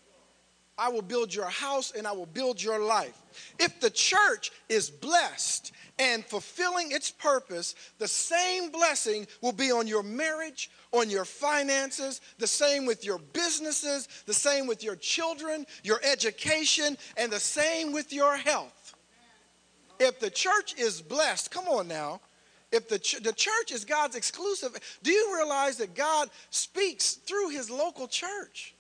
I 0.79 0.89
will 0.89 1.03
build 1.03 1.35
your 1.35 1.49
house 1.49 1.93
and 1.97 2.07
I 2.07 2.13
will 2.13 2.27
build 2.27 2.63
your 2.63 2.79
life. 2.79 3.21
If 3.59 3.81
the 3.81 3.91
church 3.91 4.53
is 4.69 4.91
blessed 4.91 5.73
and 5.99 6.25
fulfilling 6.25 6.93
its 6.93 7.11
purpose, 7.11 7.75
the 7.99 8.07
same 8.07 8.71
blessing 8.71 9.27
will 9.43 9.53
be 9.53 9.73
on 9.73 9.89
your 9.89 10.05
marriage, 10.05 10.71
on 10.93 11.11
your 11.11 11.25
finances, 11.25 12.21
the 12.39 12.47
same 12.47 12.87
with 12.87 13.05
your 13.05 13.19
businesses, 13.19 14.09
the 14.27 14.35
same 14.35 14.69
with 14.69 14.85
your 14.85 14.95
children, 14.97 15.67
your 15.83 16.01
education, 16.05 16.97
and 17.17 17.33
the 17.33 17.41
same 17.41 17.93
with 17.93 18.13
your 18.13 18.37
health. 18.37 18.78
If 20.01 20.21
the 20.21 20.31
church 20.31 20.75
is 20.79 21.03
blessed, 21.03 21.51
come 21.51 21.67
on 21.67 21.89
now. 21.89 22.21
If 22.71 22.89
the, 22.89 22.99
ch- 22.99 23.23
the 23.23 23.33
church 23.33 23.73
is 23.73 23.85
God's 23.85 24.15
exclusive, 24.15 24.79
do 25.03 25.11
you 25.11 25.35
realize 25.35 25.79
that 25.79 25.95
God 25.95 26.29
speaks 26.51 27.15
through 27.15 27.51
his 27.51 27.71
local 27.71 28.07
church? 28.07 28.75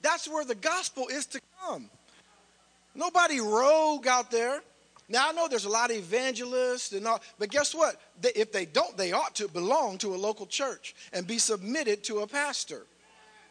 That's 0.00 0.28
where 0.28 0.44
the 0.44 0.54
gospel 0.54 1.08
is 1.08 1.26
to 1.26 1.40
come. 1.60 1.90
Nobody 2.94 3.40
rogue 3.40 4.06
out 4.06 4.30
there. 4.30 4.62
Now 5.08 5.28
I 5.28 5.32
know 5.32 5.48
there's 5.48 5.64
a 5.64 5.70
lot 5.70 5.90
of 5.90 5.96
evangelists 5.96 6.92
and 6.92 7.06
all, 7.06 7.20
but 7.38 7.50
guess 7.50 7.74
what? 7.74 8.00
They, 8.20 8.32
if 8.34 8.52
they 8.52 8.66
don't, 8.66 8.96
they 8.96 9.12
ought 9.12 9.34
to 9.36 9.48
belong 9.48 9.98
to 9.98 10.14
a 10.14 10.16
local 10.16 10.46
church 10.46 10.94
and 11.12 11.26
be 11.26 11.38
submitted 11.38 12.04
to 12.04 12.20
a 12.20 12.26
pastor. 12.26 12.82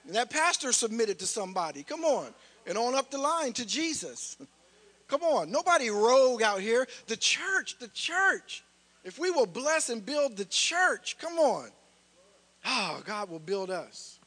And 0.06 0.16
that 0.16 0.30
pastor 0.30 0.72
submitted 0.72 1.20
to 1.20 1.28
somebody. 1.28 1.84
Come 1.84 2.04
on, 2.04 2.28
and 2.66 2.78
on 2.78 2.96
up 2.96 3.12
the 3.12 3.18
line 3.18 3.54
to 3.54 3.66
Jesus. 3.66 4.38
Come 5.08 5.24
on, 5.24 5.52
nobody 5.52 5.90
rogue 5.90 6.42
out 6.42 6.62
here. 6.62 6.88
The 7.08 7.18
church, 7.18 7.78
the 7.80 7.88
church. 7.90 8.64
If 9.04 9.18
we 9.18 9.32
will 9.32 9.46
bless 9.46 9.90
and 9.90 10.06
build 10.06 10.36
the 10.36 10.46
church, 10.46 11.18
come 11.20 11.40
on. 11.40 11.70
Oh, 12.66 13.02
God 13.06 13.30
will 13.30 13.40
build 13.40 13.70
us. 13.70 14.20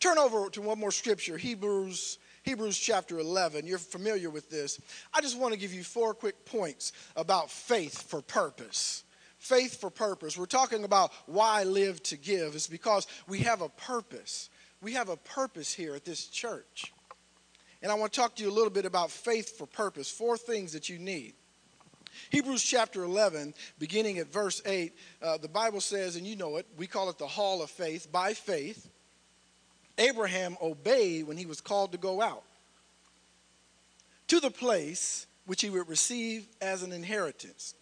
Turn 0.00 0.18
over 0.18 0.50
to 0.50 0.60
one 0.60 0.78
more 0.80 0.90
scripture, 0.90 1.36
Hebrews 1.36 2.18
Hebrews 2.44 2.78
chapter 2.78 3.18
11. 3.18 3.66
You're 3.66 3.78
familiar 3.78 4.28
with 4.28 4.50
this. 4.50 4.78
I 5.14 5.22
just 5.22 5.38
want 5.38 5.54
to 5.54 5.58
give 5.58 5.72
you 5.72 5.82
four 5.82 6.12
quick 6.12 6.44
points 6.44 6.92
about 7.16 7.50
faith 7.50 8.02
for 8.02 8.20
purpose. 8.20 9.02
Faith 9.38 9.80
for 9.80 9.88
purpose. 9.88 10.36
We're 10.36 10.44
talking 10.44 10.84
about 10.84 11.10
why 11.24 11.64
live 11.64 12.02
to 12.04 12.18
give. 12.18 12.54
It's 12.54 12.66
because 12.66 13.06
we 13.26 13.38
have 13.40 13.62
a 13.62 13.70
purpose. 13.70 14.50
We 14.82 14.92
have 14.92 15.08
a 15.08 15.16
purpose 15.16 15.72
here 15.72 15.94
at 15.94 16.04
this 16.04 16.26
church. 16.26 16.92
And 17.84 17.92
I 17.92 17.96
want 17.96 18.14
to 18.14 18.18
talk 18.18 18.34
to 18.36 18.42
you 18.42 18.48
a 18.48 18.50
little 18.50 18.70
bit 18.70 18.86
about 18.86 19.10
faith 19.10 19.58
for 19.58 19.66
purpose. 19.66 20.10
Four 20.10 20.38
things 20.38 20.72
that 20.72 20.88
you 20.88 20.98
need. 20.98 21.34
Hebrews 22.30 22.62
chapter 22.62 23.04
11, 23.04 23.52
beginning 23.78 24.18
at 24.18 24.32
verse 24.32 24.62
8, 24.64 24.94
uh, 25.20 25.36
the 25.36 25.48
Bible 25.48 25.82
says, 25.82 26.16
and 26.16 26.26
you 26.26 26.34
know 26.34 26.56
it, 26.56 26.66
we 26.78 26.86
call 26.86 27.10
it 27.10 27.18
the 27.18 27.26
hall 27.26 27.60
of 27.60 27.68
faith. 27.68 28.10
By 28.10 28.32
faith, 28.32 28.88
Abraham 29.98 30.56
obeyed 30.62 31.26
when 31.26 31.36
he 31.36 31.44
was 31.44 31.60
called 31.60 31.92
to 31.92 31.98
go 31.98 32.22
out 32.22 32.44
to 34.28 34.40
the 34.40 34.50
place 34.50 35.26
which 35.44 35.60
he 35.60 35.68
would 35.68 35.86
receive 35.86 36.46
as 36.62 36.82
an 36.82 36.90
inheritance. 36.90 37.74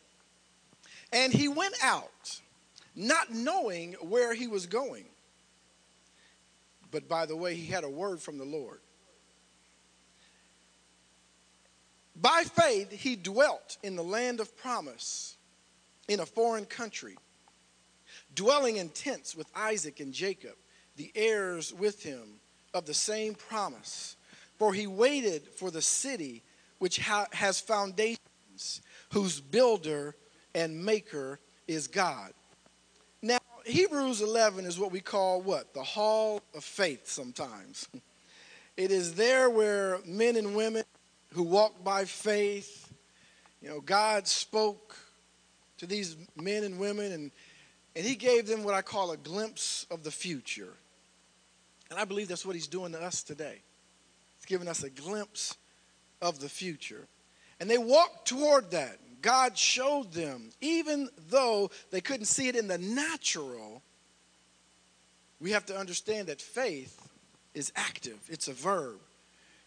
And 1.13 1.33
he 1.33 1.47
went 1.47 1.77
out, 1.81 2.41
not 2.97 3.33
knowing 3.33 3.93
where 4.01 4.35
he 4.35 4.49
was 4.49 4.67
going. 4.67 5.05
But 6.91 7.09
by 7.09 7.25
the 7.25 7.37
way, 7.37 7.55
he 7.55 7.71
had 7.71 7.85
a 7.85 7.89
word 7.89 8.21
from 8.21 8.39
the 8.39 8.45
Lord. 8.45 8.81
By 12.23 12.45
faith, 12.45 12.93
he 12.93 13.17
dwelt 13.17 13.79
in 13.83 13.97
the 13.97 14.05
land 14.05 14.39
of 14.39 14.57
promise, 14.57 15.37
in 16.07 16.21
a 16.21 16.27
foreign 16.27 16.67
country, 16.67 17.17
dwelling 18.37 18.77
in 18.77 18.91
tents 18.91 19.35
with 19.35 19.49
Isaac 19.57 19.99
and 19.99 20.13
Jacob, 20.13 20.55
the 20.97 21.11
heirs 21.17 21.75
with 21.75 22.05
him 22.05 22.41
of 22.75 22.87
the 22.87 22.95
same 22.95 23.35
promise. 23.35 24.17
For 24.57 24.73
he 24.73 24.87
waited 24.87 25.49
for 25.57 25.73
the 25.73 25.83
city 25.83 26.45
which 26.79 27.01
ha- 27.01 27.27
has 27.33 27.61
foundations, 27.61 28.83
whose 29.13 29.41
builder 29.41 30.15
and 30.55 30.85
maker 30.85 31.41
is 31.67 31.89
God. 31.89 32.33
Now, 33.21 33.39
Hebrews 33.67 34.21
11 34.21 34.65
is 34.65 34.79
what 34.79 34.93
we 34.93 35.01
call 35.01 35.43
what? 35.43 35.75
The 35.75 35.83
hall 35.83 36.41
of 36.55 36.63
faith 36.63 37.09
sometimes. 37.09 37.89
It 38.75 38.91
is 38.91 39.17
there 39.17 39.51
where 39.51 39.99
men 40.07 40.35
and 40.35 40.57
women 40.57 40.85
who 41.33 41.43
walked 41.43 41.83
by 41.83 42.05
faith. 42.05 42.93
You 43.61 43.69
know, 43.69 43.81
God 43.81 44.27
spoke 44.27 44.97
to 45.79 45.87
these 45.87 46.17
men 46.37 46.65
and 46.65 46.79
women, 46.79 47.13
and, 47.13 47.31
and 47.97 48.05
He 48.05 48.15
gave 48.15 48.47
them 48.47 48.65
what 48.65 48.75
I 48.75 48.83
call 48.83 49.11
a 49.11 49.17
glimpse 49.17 49.87
of 49.91 50.05
the 50.05 50.11
future. 50.11 50.75
And 51.91 51.99
I 51.99 52.05
believe 52.05 52.29
that's 52.29 52.47
what 52.47 52.55
He's 52.55 52.67
doing 52.67 52.93
to 52.93 53.03
us 53.03 53.23
today. 53.23 53.61
He's 54.39 54.47
giving 54.47 54.69
us 54.69 54.83
a 54.83 54.91
glimpse 54.91 55.57
of 56.21 56.41
the 56.41 56.49
future. 56.49 57.07
And 57.61 57.71
they 57.71 57.79
walked 57.79 58.29
toward 58.29 58.71
that. 58.73 58.99
God 59.21 59.57
showed 59.57 60.13
them, 60.13 60.51
even 60.61 61.09
though 61.31 61.71
they 61.93 62.01
couldn't 62.01 62.27
see 62.27 62.49
it 62.49 62.57
in 62.57 62.67
the 62.67 62.79
natural, 62.79 63.83
we 65.41 65.53
have 65.53 65.67
to 65.67 65.77
understand 65.77 66.27
that 66.27 66.41
faith 66.41 67.09
is 67.55 67.73
active, 67.77 68.19
it's 68.29 68.49
a 68.49 68.53
verb. 68.53 68.99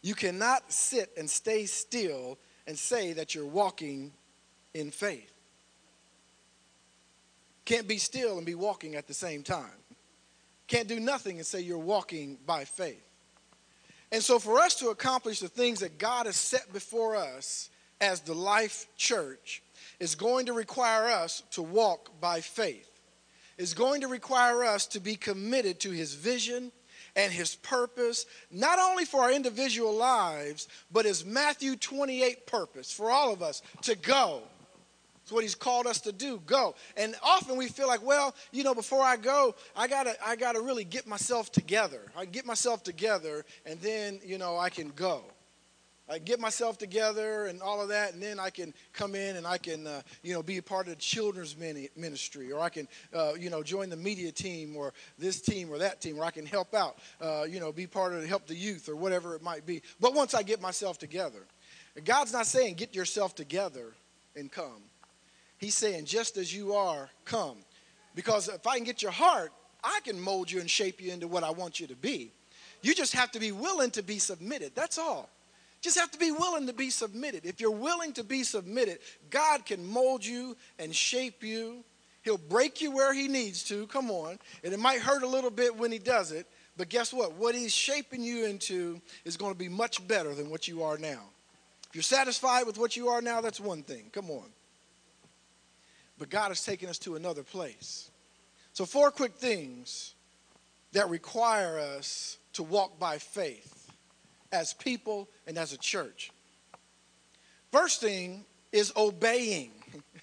You 0.06 0.14
cannot 0.14 0.72
sit 0.72 1.10
and 1.18 1.28
stay 1.28 1.66
still 1.66 2.38
and 2.68 2.78
say 2.78 3.14
that 3.14 3.34
you're 3.34 3.44
walking 3.44 4.12
in 4.76 4.92
faith. 4.92 5.32
Can't 7.66 7.88
be 7.88 7.98
still 7.98 8.38
and 8.38 8.46
be 8.46 8.54
walking 8.54 8.94
at 8.94 9.08
the 9.08 9.16
same 9.16 9.42
time. 9.42 9.66
Can't 10.68 10.88
do 10.88 11.00
nothing 11.00 11.38
and 11.38 11.46
say 11.46 11.62
you're 11.62 11.80
walking 11.80 12.38
by 12.46 12.66
faith. 12.66 13.04
And 14.12 14.22
so, 14.22 14.38
for 14.38 14.60
us 14.60 14.76
to 14.76 14.90
accomplish 14.90 15.40
the 15.40 15.48
things 15.48 15.80
that 15.80 15.98
God 15.98 16.28
has 16.28 16.36
set 16.36 16.72
before 16.72 17.16
us 17.16 17.72
as 18.00 18.20
the 18.20 18.36
life 18.36 18.86
church, 18.96 19.64
is 20.00 20.14
going 20.14 20.46
to 20.46 20.54
require 20.54 21.08
us 21.08 21.42
to 21.50 21.64
walk 21.64 22.12
by 22.22 22.42
faith. 22.42 23.02
It's 23.58 23.74
going 23.74 24.02
to 24.02 24.08
require 24.08 24.66
us 24.66 24.86
to 24.88 25.00
be 25.00 25.16
committed 25.16 25.80
to 25.80 25.90
his 25.90 26.14
vision 26.14 26.72
and 27.16 27.32
his 27.32 27.56
purpose, 27.56 28.26
not 28.52 28.80
only 28.80 29.06
for 29.06 29.22
our 29.22 29.32
individual 29.32 29.94
lives, 29.94 30.68
but 30.92 31.06
his 31.06 31.26
Matthew 31.26 31.76
28 31.76 32.46
purpose 32.46 32.92
for 32.92 33.10
all 33.10 33.34
of 33.34 33.42
us 33.42 33.62
to 33.84 33.96
go. 33.96 34.42
It's 35.24 35.32
what 35.32 35.42
he's 35.42 35.56
called 35.56 35.88
us 35.88 36.02
to 36.02 36.12
do, 36.12 36.40
go. 36.46 36.76
And 36.96 37.16
often 37.24 37.58
we 37.58 37.68
feel 37.68 37.88
like, 37.88 38.06
well, 38.06 38.36
you 38.52 38.64
know, 38.64 38.76
before 38.76 39.02
I 39.02 39.18
go, 39.18 39.56
I 39.76 39.88
gotta, 39.88 40.16
I 40.24 40.36
gotta 40.36 40.62
really 40.62 40.84
get 40.84 41.08
myself 41.08 41.52
together. 41.52 42.02
I 42.16 42.26
get 42.26 42.46
myself 42.46 42.84
together, 42.84 43.44
and 43.66 43.82
then, 43.82 44.20
you 44.24 44.38
know, 44.38 44.58
I 44.58 44.70
can 44.70 44.90
go. 44.90 45.24
I 46.08 46.20
get 46.20 46.40
myself 46.40 46.78
together 46.78 47.46
and 47.46 47.62
all 47.62 47.82
of 47.82 47.90
that, 47.90 48.14
and 48.14 48.22
then 48.22 48.40
I 48.40 48.52
can 48.52 48.74
come 48.94 49.16
in 49.16 49.38
and 49.38 49.48
I 49.48 49.58
can, 49.58 49.88
uh, 49.88 50.02
you 50.22 50.34
know, 50.34 50.44
be 50.44 50.58
a 50.58 50.64
part 50.64 50.88
of 50.88 50.94
the 50.94 51.00
children's 51.00 51.58
ministry, 51.58 52.52
or 52.52 52.60
I 52.60 52.70
can, 52.70 52.88
uh, 53.14 53.34
you 53.34 53.50
know, 53.50 53.64
join 53.64 53.90
the 53.90 53.98
media 53.98 54.32
team, 54.32 54.76
or 54.76 54.94
this 55.18 55.42
team, 55.42 55.72
or 55.72 55.80
that 55.80 56.02
team, 56.02 56.20
or 56.20 56.24
I 56.24 56.30
can 56.32 56.46
help 56.46 56.76
out, 56.76 57.00
uh, 57.20 57.46
you 57.50 57.60
know, 57.60 57.72
be 57.72 57.88
part 57.88 58.14
of 58.14 58.24
help 58.26 58.46
the 58.46 58.56
youth, 58.56 58.88
or 58.88 58.96
whatever 58.96 59.36
it 59.36 59.42
might 59.42 59.66
be. 59.66 59.82
But 60.00 60.14
once 60.14 60.36
I 60.36 60.44
get 60.44 60.62
myself 60.62 61.00
together, 61.00 61.48
God's 62.04 62.34
not 62.34 62.46
saying 62.46 62.76
get 62.76 62.94
yourself 62.94 63.34
together 63.34 63.94
and 64.36 64.52
come. 64.52 64.84
He's 65.58 65.76
saying 65.76 66.06
just 66.06 66.38
as 66.38 66.54
you 66.54 66.74
are, 66.74 67.10
come. 67.24 67.58
Because 68.14 68.48
if 68.48 68.68
I 68.68 68.76
can 68.76 68.86
get 68.86 69.02
your 69.02 69.12
heart, 69.12 69.52
I 69.84 70.00
can 70.04 70.20
mold 70.20 70.52
you 70.52 70.60
and 70.60 70.70
shape 70.70 71.02
you 71.02 71.12
into 71.12 71.28
what 71.28 71.44
I 71.44 71.50
want 71.50 71.80
you 71.80 71.88
to 71.88 71.96
be. 71.96 72.32
You 72.82 72.94
just 72.94 73.14
have 73.14 73.32
to 73.32 73.40
be 73.40 73.52
willing 73.52 73.92
to 73.92 74.04
be 74.04 74.20
submitted. 74.20 74.74
That's 74.76 74.98
all. 74.98 75.30
Just 75.86 76.00
have 76.00 76.10
to 76.10 76.18
be 76.18 76.32
willing 76.32 76.66
to 76.66 76.74
be 76.74 76.90
submitted. 76.90 77.46
If 77.46 77.62
you're 77.62 77.70
willing 77.70 78.12
to 78.14 78.24
be 78.24 78.42
submitted, 78.42 78.98
God 79.30 79.68
can 79.68 79.86
mold 79.86 80.26
you 80.26 80.58
and 80.80 80.96
shape 80.96 81.44
you. 81.44 81.84
He'll 82.24 82.40
break 82.40 82.82
you 82.82 82.90
where 82.90 83.14
he 83.14 83.28
needs 83.28 83.64
to. 83.66 83.86
Come 83.86 84.10
on. 84.10 84.40
And 84.64 84.74
it 84.74 84.80
might 84.80 85.00
hurt 85.02 85.22
a 85.22 85.28
little 85.28 85.52
bit 85.52 85.78
when 85.78 85.92
he 85.92 86.00
does 86.00 86.32
it, 86.32 86.48
but 86.76 86.90
guess 86.90 87.14
what? 87.14 87.36
What 87.36 87.54
he's 87.54 87.72
shaping 87.72 88.24
you 88.24 88.48
into 88.48 89.00
is 89.26 89.38
going 89.38 89.54
to 89.54 89.60
be 89.60 89.70
much 89.70 90.08
better 90.08 90.34
than 90.34 90.50
what 90.50 90.68
you 90.68 90.82
are 90.82 90.98
now. 90.98 91.22
If 91.90 91.94
you're 91.94 92.02
satisfied 92.02 92.66
with 92.66 92.80
what 92.80 92.98
you 92.98 93.10
are 93.10 93.22
now, 93.22 93.42
that's 93.42 93.60
one 93.60 93.84
thing. 93.84 94.10
Come 94.12 94.32
on. 94.32 94.50
But 96.18 96.32
God 96.32 96.48
has 96.48 96.66
taken 96.66 96.90
us 96.90 96.98
to 96.98 97.16
another 97.16 97.44
place. 97.44 98.10
So, 98.74 98.88
four 98.88 99.12
quick 99.12 99.36
things 99.36 100.16
that 100.94 101.12
require 101.12 101.78
us 101.78 102.40
to 102.54 102.64
walk 102.64 102.98
by 102.98 103.20
faith 103.20 103.85
as 104.56 104.74
people 104.74 105.30
and 105.46 105.58
as 105.58 105.74
a 105.74 105.78
church. 105.78 106.32
First 107.72 108.02
thing 108.02 108.46
is 108.72 108.92
obeying. 108.96 109.72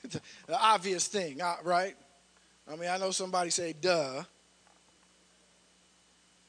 the 0.46 0.58
obvious 0.60 1.06
thing, 1.06 1.40
uh, 1.40 1.56
right? 1.62 1.94
I 2.70 2.76
mean, 2.76 2.88
I 2.88 2.98
know 2.98 3.10
somebody 3.10 3.50
say, 3.50 3.74
duh. 3.78 4.24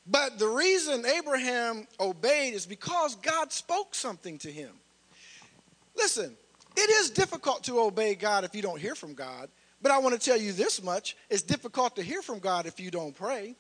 But 0.06 0.38
the 0.38 0.48
reason 0.48 1.06
Abraham 1.06 1.88
obeyed 2.00 2.54
is 2.54 2.66
because 2.66 3.16
God 3.16 3.52
spoke 3.52 3.96
something 3.96 4.38
to 4.40 4.52
him. 4.52 4.72
Listen, 5.96 6.36
it 6.76 6.90
is 6.90 7.10
difficult 7.10 7.64
to 7.66 7.80
obey 7.80 8.16
God 8.16 8.44
if 8.44 8.56
you 8.56 8.62
don't 8.62 8.80
hear 8.80 8.96
from 8.96 9.14
God. 9.14 9.50
But 9.82 9.92
I 9.92 9.98
want 10.00 10.20
to 10.20 10.20
tell 10.20 10.38
you 10.38 10.54
this 10.54 10.82
much 10.82 11.16
it's 11.30 11.42
difficult 11.42 11.96
to 11.98 12.04
hear 12.04 12.22
from 12.22 12.40
God 12.40 12.66
if 12.66 12.80
you 12.80 12.92
don't 12.92 13.16
pray. 13.16 13.56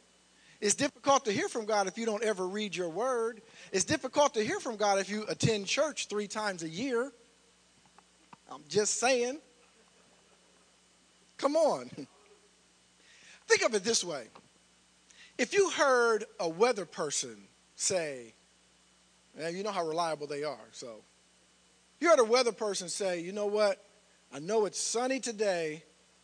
It's 0.63 0.75
difficult 0.75 1.25
to 1.25 1.33
hear 1.33 1.49
from 1.49 1.65
God 1.65 1.87
if 1.87 1.97
you 1.97 2.05
don't 2.05 2.23
ever 2.23 2.47
read 2.47 2.73
your 2.73 2.87
word. 2.87 3.41
It's 3.73 3.83
difficult 3.83 4.33
to 4.35 4.45
hear 4.45 4.61
from 4.61 4.77
God 4.77 4.97
if 4.97 5.09
you 5.09 5.25
attend 5.27 5.65
church 5.65 6.07
three 6.07 6.25
times 6.25 6.63
a 6.63 6.69
year. 6.69 7.11
I'm 8.49 8.61
just 8.69 8.97
saying. 8.97 9.39
Come 11.37 11.57
on. 11.57 11.91
Think 13.47 13.63
of 13.63 13.75
it 13.75 13.83
this 13.83 14.05
way 14.05 14.27
if 15.37 15.53
you 15.53 15.69
heard 15.69 16.23
a 16.39 16.47
weather 16.47 16.85
person 16.85 17.35
say, 17.75 18.33
and 19.37 19.57
you 19.57 19.63
know 19.63 19.71
how 19.71 19.85
reliable 19.85 20.27
they 20.27 20.45
are, 20.45 20.69
so 20.71 21.01
you 21.99 22.07
heard 22.07 22.19
a 22.19 22.23
weather 22.23 22.53
person 22.53 22.87
say, 22.87 23.19
you 23.19 23.33
know 23.33 23.47
what? 23.47 23.83
I 24.33 24.39
know 24.39 24.65
it's 24.65 24.79
sunny 24.79 25.19
today 25.19 25.83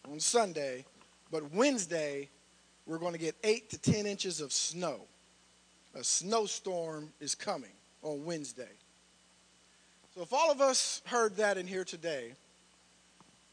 on 0.09 0.21
Sunday, 0.21 0.85
but 1.29 1.51
Wednesday 1.51 2.29
we're 2.89 2.97
going 2.97 3.13
to 3.13 3.19
get 3.19 3.35
eight 3.43 3.69
to 3.69 3.77
10 3.77 4.07
inches 4.07 4.41
of 4.41 4.51
snow. 4.51 5.01
A 5.93 6.03
snowstorm 6.03 7.09
is 7.21 7.35
coming 7.35 7.69
on 8.01 8.25
Wednesday. 8.25 8.71
So 10.15 10.23
if 10.23 10.33
all 10.33 10.51
of 10.51 10.59
us 10.59 11.03
heard 11.05 11.37
that 11.37 11.59
in 11.59 11.67
here 11.67 11.85
today, 11.85 12.31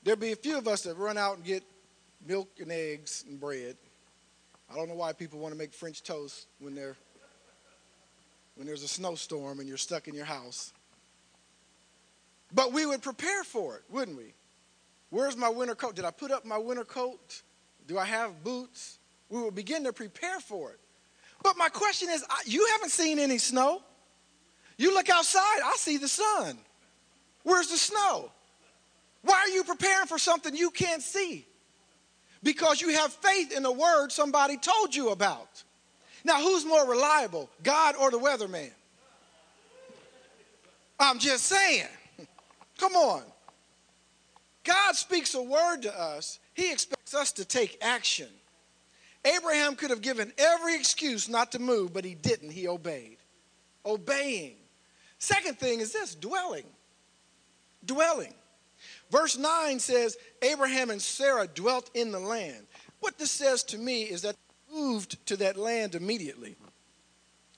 there'd 0.03 0.19
be 0.19 0.33
a 0.33 0.37
few 0.37 0.57
of 0.57 0.67
us 0.67 0.83
that 0.85 0.97
run 0.97 1.19
out 1.19 1.37
and 1.37 1.45
get 1.45 1.63
milk 2.27 2.49
and 2.61 2.73
eggs 2.73 3.27
and 3.29 3.39
bread. 3.39 3.77
I 4.73 4.75
don't 4.75 4.89
know 4.89 4.95
why 4.95 5.13
people 5.13 5.39
want 5.39 5.53
to 5.53 5.59
make 5.59 5.75
French 5.75 6.03
toast 6.03 6.47
when 6.59 6.75
they're 6.75 6.97
when 8.57 8.67
there's 8.67 8.83
a 8.83 8.89
snowstorm 8.89 9.61
and 9.61 9.69
you're 9.69 9.77
stuck 9.77 10.09
in 10.09 10.15
your 10.15 10.25
house. 10.25 10.73
But 12.55 12.73
we 12.73 12.87
would 12.87 13.03
prepare 13.03 13.45
for 13.45 13.77
it, 13.77 13.83
wouldn't 13.91 14.17
we? 14.17 14.33
Where's 15.11 15.37
my 15.37 15.51
winter 15.51 15.75
coat? 15.75 15.95
Did 15.95 16.07
I 16.07 16.11
put 16.11 16.31
up 16.31 16.47
my 16.47 16.57
winter 16.57 16.85
coat? 16.85 17.43
Do 17.87 17.99
I 17.99 18.07
have 18.07 18.43
boots? 18.43 18.97
We 19.29 19.41
will 19.41 19.51
begin 19.51 19.85
to 19.85 19.93
prepare 19.93 20.41
for 20.41 20.71
it. 20.71 20.81
But 21.43 21.57
my 21.57 21.69
question 21.69 22.09
is 22.11 22.25
you 22.45 22.67
haven't 22.73 22.91
seen 22.91 23.19
any 23.19 23.39
snow. 23.39 23.83
You 24.79 24.95
look 24.95 25.09
outside, 25.09 25.61
I 25.65 25.75
see 25.77 25.97
the 25.97 26.09
sun. 26.09 26.59
Where's 27.43 27.69
the 27.69 27.79
snow? 27.79 28.31
Why 29.23 29.37
are 29.37 29.49
you 29.49 29.65
preparing 29.65 30.07
for 30.07 30.19
something 30.19 30.55
you 30.55 30.71
can't 30.71 31.03
see? 31.03 31.47
Because 32.43 32.81
you 32.81 32.91
have 32.91 33.13
faith 33.13 33.57
in 33.57 33.63
the 33.63 33.73
word 33.73 34.13
somebody 34.13 34.57
told 34.57 34.95
you 34.95 35.11
about. 35.11 35.63
Now, 36.25 36.41
who's 36.41 36.65
more 36.65 36.89
reliable, 36.89 37.49
God 37.63 37.95
or 37.97 38.11
the 38.11 38.19
weatherman? 38.19 38.71
I'm 40.99 41.19
just 41.19 41.45
saying. 41.45 41.87
Come 42.79 42.95
on. 42.95 43.23
God 44.65 44.97
speaks 44.97 45.35
a 45.35 45.43
word 45.43 45.83
to 45.83 46.01
us, 46.01 46.39
He 46.55 46.73
expects 46.73 47.15
us 47.15 47.33
to 47.33 47.45
take 47.45 47.79
action. 47.81 48.29
Abraham 49.27 49.75
could 49.75 49.91
have 49.91 50.03
given 50.03 50.33
every 50.39 50.77
excuse 50.77 51.29
not 51.29 51.53
to 51.53 51.59
move, 51.59 51.93
but 51.93 52.05
he 52.05 52.15
didn't. 52.15 52.51
He 52.51 52.69
obeyed. 52.69 53.17
Obeying. 53.85 54.57
Second 55.19 55.59
thing 55.59 55.81
is 55.81 55.93
this 55.93 56.15
dwelling. 56.15 56.67
Dwelling. 57.85 58.35
Verse 59.11 59.37
9 59.37 59.79
says, 59.79 60.17
Abraham 60.43 60.91
and 60.91 61.01
Sarah 61.01 61.47
dwelt 61.47 61.91
in 61.95 62.13
the 62.13 62.21
land. 62.21 62.67
What 63.01 63.19
this 63.19 63.31
says 63.31 63.63
to 63.65 63.79
me 63.79 64.03
is 64.03 64.23
that 64.23 64.37
they 64.69 64.77
moved 64.77 65.25
to 65.27 65.37
that 65.39 65.57
land 65.57 65.95
immediately. 65.95 66.57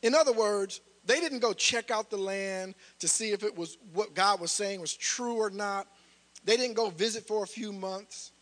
In 0.02 0.14
other 0.14 0.32
words, 0.32 0.80
they 1.04 1.20
didn't 1.20 1.40
go 1.40 1.52
check 1.52 1.90
out 1.90 2.10
the 2.10 2.18
land 2.18 2.74
to 3.00 3.08
see 3.08 3.32
if 3.32 3.42
it 3.42 3.56
was 3.56 3.78
what 3.92 4.14
God 4.14 4.40
was 4.40 4.52
saying 4.52 4.80
was 4.80 4.94
true 4.94 5.36
or 5.36 5.50
not. 5.50 5.86
They 6.44 6.56
didn't 6.56 6.76
go 6.76 6.90
visit 6.90 7.26
for 7.26 7.42
a 7.42 7.46
few 7.46 7.72
months. 7.72 8.32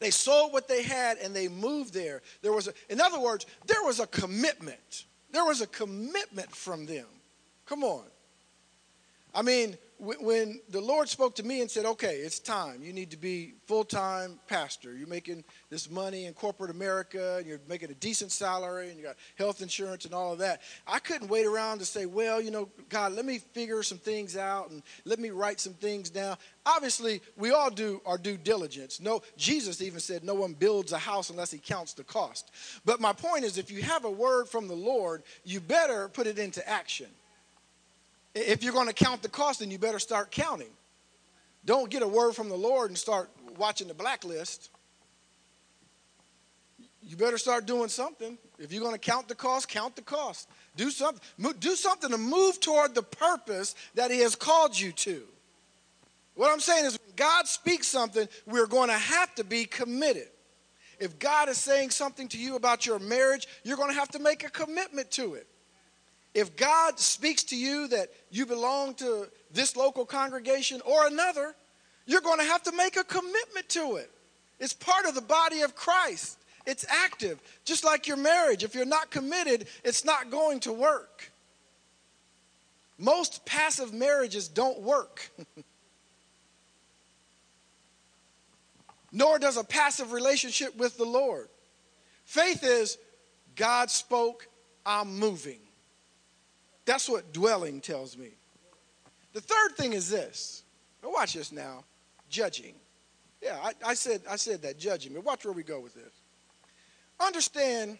They 0.00 0.10
sold 0.10 0.52
what 0.52 0.68
they 0.68 0.82
had 0.82 1.18
and 1.18 1.34
they 1.34 1.48
moved 1.48 1.94
there. 1.94 2.22
There 2.42 2.52
was 2.52 2.68
a, 2.68 2.74
in 2.88 3.00
other 3.00 3.20
words, 3.20 3.46
there 3.66 3.82
was 3.82 4.00
a 4.00 4.06
commitment. 4.06 5.04
There 5.30 5.44
was 5.44 5.60
a 5.60 5.66
commitment 5.66 6.54
from 6.54 6.86
them. 6.86 7.06
Come 7.66 7.82
on. 7.82 8.04
I 9.34 9.42
mean, 9.42 9.76
when 9.98 10.60
the 10.68 10.80
Lord 10.80 11.08
spoke 11.08 11.34
to 11.36 11.42
me 11.42 11.62
and 11.62 11.70
said, 11.70 11.86
okay, 11.86 12.16
it's 12.16 12.38
time. 12.38 12.82
You 12.82 12.92
need 12.92 13.10
to 13.12 13.16
be 13.16 13.54
full 13.66 13.84
time 13.84 14.38
pastor. 14.46 14.94
You're 14.94 15.08
making 15.08 15.44
this 15.70 15.90
money 15.90 16.26
in 16.26 16.34
corporate 16.34 16.70
America, 16.70 17.36
and 17.38 17.46
you're 17.46 17.60
making 17.68 17.90
a 17.90 17.94
decent 17.94 18.30
salary, 18.30 18.90
and 18.90 18.98
you 18.98 19.04
got 19.04 19.16
health 19.36 19.62
insurance 19.62 20.04
and 20.04 20.12
all 20.12 20.32
of 20.32 20.38
that. 20.40 20.60
I 20.86 20.98
couldn't 20.98 21.28
wait 21.28 21.46
around 21.46 21.78
to 21.78 21.86
say, 21.86 22.04
well, 22.04 22.40
you 22.40 22.50
know, 22.50 22.68
God, 22.88 23.12
let 23.12 23.24
me 23.24 23.38
figure 23.38 23.82
some 23.82 23.98
things 23.98 24.36
out 24.36 24.70
and 24.70 24.82
let 25.04 25.18
me 25.18 25.30
write 25.30 25.60
some 25.60 25.74
things 25.74 26.10
down. 26.10 26.36
Obviously, 26.66 27.22
we 27.36 27.52
all 27.52 27.70
do 27.70 28.02
our 28.04 28.18
due 28.18 28.36
diligence. 28.36 29.00
No, 29.00 29.22
Jesus 29.36 29.80
even 29.80 30.00
said, 30.00 30.24
no 30.24 30.34
one 30.34 30.52
builds 30.52 30.92
a 30.92 30.98
house 30.98 31.30
unless 31.30 31.50
he 31.50 31.58
counts 31.58 31.94
the 31.94 32.04
cost. 32.04 32.50
But 32.84 33.00
my 33.00 33.12
point 33.12 33.44
is, 33.44 33.56
if 33.56 33.70
you 33.70 33.82
have 33.82 34.04
a 34.04 34.10
word 34.10 34.48
from 34.48 34.68
the 34.68 34.74
Lord, 34.74 35.22
you 35.44 35.60
better 35.60 36.08
put 36.08 36.26
it 36.26 36.38
into 36.38 36.66
action. 36.68 37.06
If 38.36 38.62
you're 38.62 38.74
going 38.74 38.86
to 38.86 38.92
count 38.92 39.22
the 39.22 39.30
cost, 39.30 39.60
then 39.60 39.70
you 39.70 39.78
better 39.78 39.98
start 39.98 40.30
counting. 40.30 40.68
Don't 41.64 41.90
get 41.90 42.02
a 42.02 42.06
word 42.06 42.34
from 42.34 42.50
the 42.50 42.56
Lord 42.56 42.90
and 42.90 42.98
start 42.98 43.30
watching 43.56 43.88
the 43.88 43.94
blacklist. 43.94 44.68
You 47.02 47.16
better 47.16 47.38
start 47.38 47.64
doing 47.64 47.88
something. 47.88 48.36
If 48.58 48.72
you're 48.72 48.82
going 48.82 48.94
to 48.94 49.00
count 49.00 49.28
the 49.28 49.34
cost, 49.34 49.68
count 49.68 49.96
the 49.96 50.02
cost. 50.02 50.50
Do 50.76 50.90
something. 50.90 51.22
Do 51.60 51.76
something 51.76 52.10
to 52.10 52.18
move 52.18 52.60
toward 52.60 52.94
the 52.94 53.02
purpose 53.02 53.74
that 53.94 54.10
He 54.10 54.20
has 54.20 54.34
called 54.34 54.78
you 54.78 54.92
to. 54.92 55.22
What 56.34 56.52
I'm 56.52 56.60
saying 56.60 56.84
is, 56.84 56.98
when 57.06 57.16
God 57.16 57.46
speaks 57.46 57.88
something, 57.88 58.28
we're 58.44 58.66
going 58.66 58.88
to 58.88 58.98
have 58.98 59.34
to 59.36 59.44
be 59.44 59.64
committed. 59.64 60.28
If 61.00 61.18
God 61.18 61.48
is 61.48 61.56
saying 61.56 61.88
something 61.90 62.28
to 62.28 62.38
you 62.38 62.56
about 62.56 62.84
your 62.84 62.98
marriage, 62.98 63.48
you're 63.62 63.78
going 63.78 63.90
to 63.90 63.98
have 63.98 64.10
to 64.10 64.18
make 64.18 64.44
a 64.44 64.50
commitment 64.50 65.10
to 65.12 65.34
it. 65.34 65.46
If 66.36 66.54
God 66.54 67.00
speaks 67.00 67.44
to 67.44 67.56
you 67.56 67.88
that 67.88 68.10
you 68.30 68.44
belong 68.44 68.92
to 68.96 69.26
this 69.54 69.74
local 69.74 70.04
congregation 70.04 70.82
or 70.84 71.06
another, 71.06 71.54
you're 72.04 72.20
going 72.20 72.40
to 72.40 72.44
have 72.44 72.62
to 72.64 72.72
make 72.72 72.98
a 72.98 73.04
commitment 73.04 73.66
to 73.70 73.96
it. 73.96 74.10
It's 74.60 74.74
part 74.74 75.06
of 75.06 75.14
the 75.14 75.22
body 75.22 75.62
of 75.62 75.74
Christ. 75.74 76.36
It's 76.66 76.84
active, 76.90 77.40
just 77.64 77.84
like 77.84 78.06
your 78.06 78.18
marriage. 78.18 78.64
If 78.64 78.74
you're 78.74 78.84
not 78.84 79.10
committed, 79.10 79.66
it's 79.82 80.04
not 80.04 80.30
going 80.30 80.60
to 80.60 80.74
work. 80.74 81.32
Most 82.98 83.46
passive 83.46 83.94
marriages 83.94 84.46
don't 84.46 84.82
work. 84.82 85.30
Nor 89.10 89.38
does 89.38 89.56
a 89.56 89.64
passive 89.64 90.12
relationship 90.12 90.76
with 90.76 90.98
the 90.98 91.06
Lord. 91.06 91.48
Faith 92.26 92.62
is 92.62 92.98
God 93.54 93.90
spoke, 93.90 94.46
I'm 94.84 95.18
moving. 95.18 95.60
That's 96.86 97.08
what 97.08 97.32
dwelling 97.32 97.80
tells 97.80 98.16
me. 98.16 98.30
The 99.34 99.40
third 99.40 99.76
thing 99.76 99.92
is 99.92 100.08
this. 100.08 100.62
Now 101.02 101.10
watch 101.12 101.34
this 101.34 101.52
now. 101.52 101.84
Judging. 102.30 102.74
Yeah, 103.42 103.58
I, 103.62 103.72
I, 103.84 103.94
said 103.94 104.22
I 104.30 104.36
said 104.36 104.62
that 104.62 104.78
judging. 104.78 105.12
But 105.12 105.24
watch 105.24 105.44
where 105.44 105.52
we 105.52 105.62
go 105.62 105.80
with 105.80 105.94
this. 105.94 106.12
Understand 107.20 107.98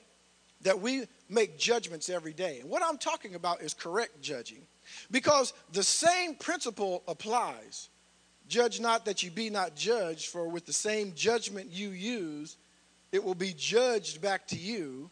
that 0.63 0.81
we 0.81 1.05
make 1.29 1.59
judgments 1.59 2.09
every 2.09 2.33
day. 2.33 2.61
And 2.61 2.71
what 2.71 2.83
I'm 2.83 2.97
talking 2.97 3.35
about 3.35 3.61
is 3.61 3.75
correct 3.75 4.23
judging. 4.23 4.63
Because 5.11 5.53
the 5.73 5.83
same 5.83 6.35
principle 6.35 7.03
applies. 7.07 7.89
Judge 8.49 8.81
not 8.81 9.05
that 9.05 9.23
you 9.23 9.31
be 9.31 9.51
not 9.51 9.75
judged, 9.75 10.29
for 10.29 10.49
with 10.49 10.67
the 10.67 10.73
same 10.73 11.13
judgment 11.15 11.71
you 11.73 11.91
use, 11.91 12.57
it 13.11 13.23
will 13.23 13.35
be 13.35 13.53
judged 13.57 14.21
back 14.21 14.47
to 14.49 14.57
you. 14.57 15.11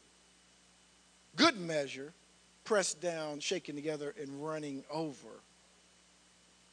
Good 1.37 1.59
measure, 1.59 2.13
pressed 2.65 3.01
down, 3.01 3.41
shaken 3.41 3.75
together, 3.75 4.15
and 4.21 4.45
running 4.45 4.85
over. 4.91 5.29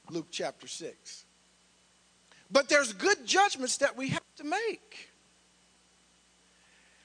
Luke 0.09 0.27
chapter 0.31 0.67
6. 0.67 1.25
But 2.49 2.67
there's 2.67 2.93
good 2.93 3.25
judgments 3.25 3.77
that 3.77 3.95
we 3.95 4.09
have 4.09 4.35
to 4.37 4.43
make. 4.43 5.09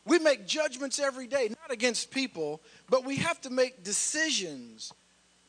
We 0.04 0.18
make 0.18 0.46
judgments 0.46 1.00
every 1.00 1.26
day, 1.26 1.48
not 1.48 1.72
against 1.72 2.10
people, 2.10 2.60
but 2.88 3.04
we 3.04 3.16
have 3.16 3.40
to 3.42 3.50
make 3.50 3.82
decisions. 3.82 4.92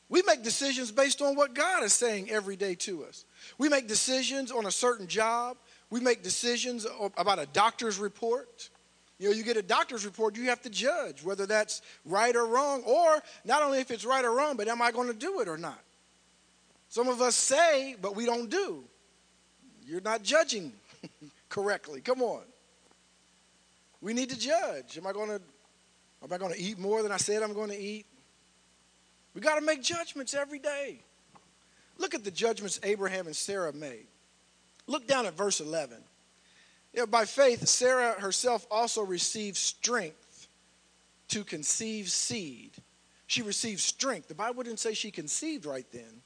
We 0.10 0.24
make 0.24 0.44
decisions 0.44 0.92
based 0.92 1.22
on 1.22 1.36
what 1.36 1.54
God 1.54 1.84
is 1.84 1.94
saying 1.94 2.30
every 2.32 2.56
day 2.56 2.76
to 2.76 3.06
us. 3.06 3.26
We 3.58 3.70
make 3.70 3.88
decisions 3.88 4.52
on 4.52 4.66
a 4.66 4.72
certain 4.72 5.08
job. 5.08 5.58
We 5.90 6.00
make 6.00 6.24
decisions 6.24 6.88
about 7.18 7.40
a 7.40 7.46
doctor's 7.48 8.00
report. 8.00 8.70
You 9.20 9.30
know, 9.30 9.36
you 9.36 9.44
get 9.44 9.58
a 9.58 9.64
doctor's 9.64 10.06
report, 10.06 10.36
you 10.36 10.46
have 10.46 10.62
to 10.62 10.70
judge 10.70 11.24
whether 11.24 11.46
that's 11.46 11.82
right 12.06 12.36
or 12.36 12.46
wrong, 12.46 12.84
or 12.84 13.22
not 13.46 13.64
only 13.64 13.80
if 13.80 13.90
it's 13.90 14.06
right 14.06 14.24
or 14.24 14.32
wrong, 14.32 14.58
but 14.58 14.68
am 14.68 14.82
I 14.82 14.92
going 14.92 15.08
to 15.08 15.14
do 15.14 15.40
it 15.40 15.48
or 15.48 15.58
not? 15.58 15.80
Some 16.90 17.08
of 17.08 17.22
us 17.22 17.36
say, 17.36 17.96
but 18.02 18.16
we 18.16 18.26
don't 18.26 18.50
do. 18.50 18.84
You're 19.86 20.02
not 20.02 20.24
judging 20.24 20.72
correctly. 21.50 22.02
Come 22.02 22.22
on. 22.22 22.42
We 24.02 24.14
need 24.14 24.30
to 24.30 24.40
judge. 24.40 24.98
Am 24.98 25.08
I 25.08 25.14
going 25.14 25.30
to 25.30 25.42
am 26.24 26.32
I 26.32 26.38
going 26.38 26.54
to 26.54 26.60
eat 26.60 26.78
more 26.78 27.02
than 27.04 27.12
I 27.12 27.18
said 27.18 27.42
I'm 27.42 27.54
going 27.54 27.70
to 27.70 27.80
eat? 27.80 28.06
We 29.34 29.42
got 29.42 29.56
to 29.56 29.62
make 29.62 29.82
judgments 29.82 30.34
every 30.34 30.60
day. 30.60 31.00
Look 31.98 32.14
at 32.14 32.24
the 32.24 32.32
judgments 32.32 32.80
Abraham 32.84 33.28
and 33.28 33.36
Sarah 33.36 33.74
made. 33.74 34.06
Look 34.86 35.08
down 35.08 35.26
at 35.26 35.36
verse 35.36 35.60
11. 35.60 35.98
You 36.98 37.04
know, 37.04 37.08
by 37.08 37.26
faith, 37.26 37.68
Sarah 37.68 38.20
herself 38.20 38.66
also 38.72 39.04
received 39.04 39.56
strength 39.56 40.48
to 41.28 41.44
conceive 41.44 42.10
seed. 42.10 42.72
She 43.28 43.44
received 43.44 43.82
strength. 43.82 44.28
The 44.28 44.34
Bible 44.34 44.64
didn't 44.64 44.80
say 44.80 44.96
she 44.96 45.12
conceived 45.12 45.68
right 45.68 45.86
then. 45.92 46.24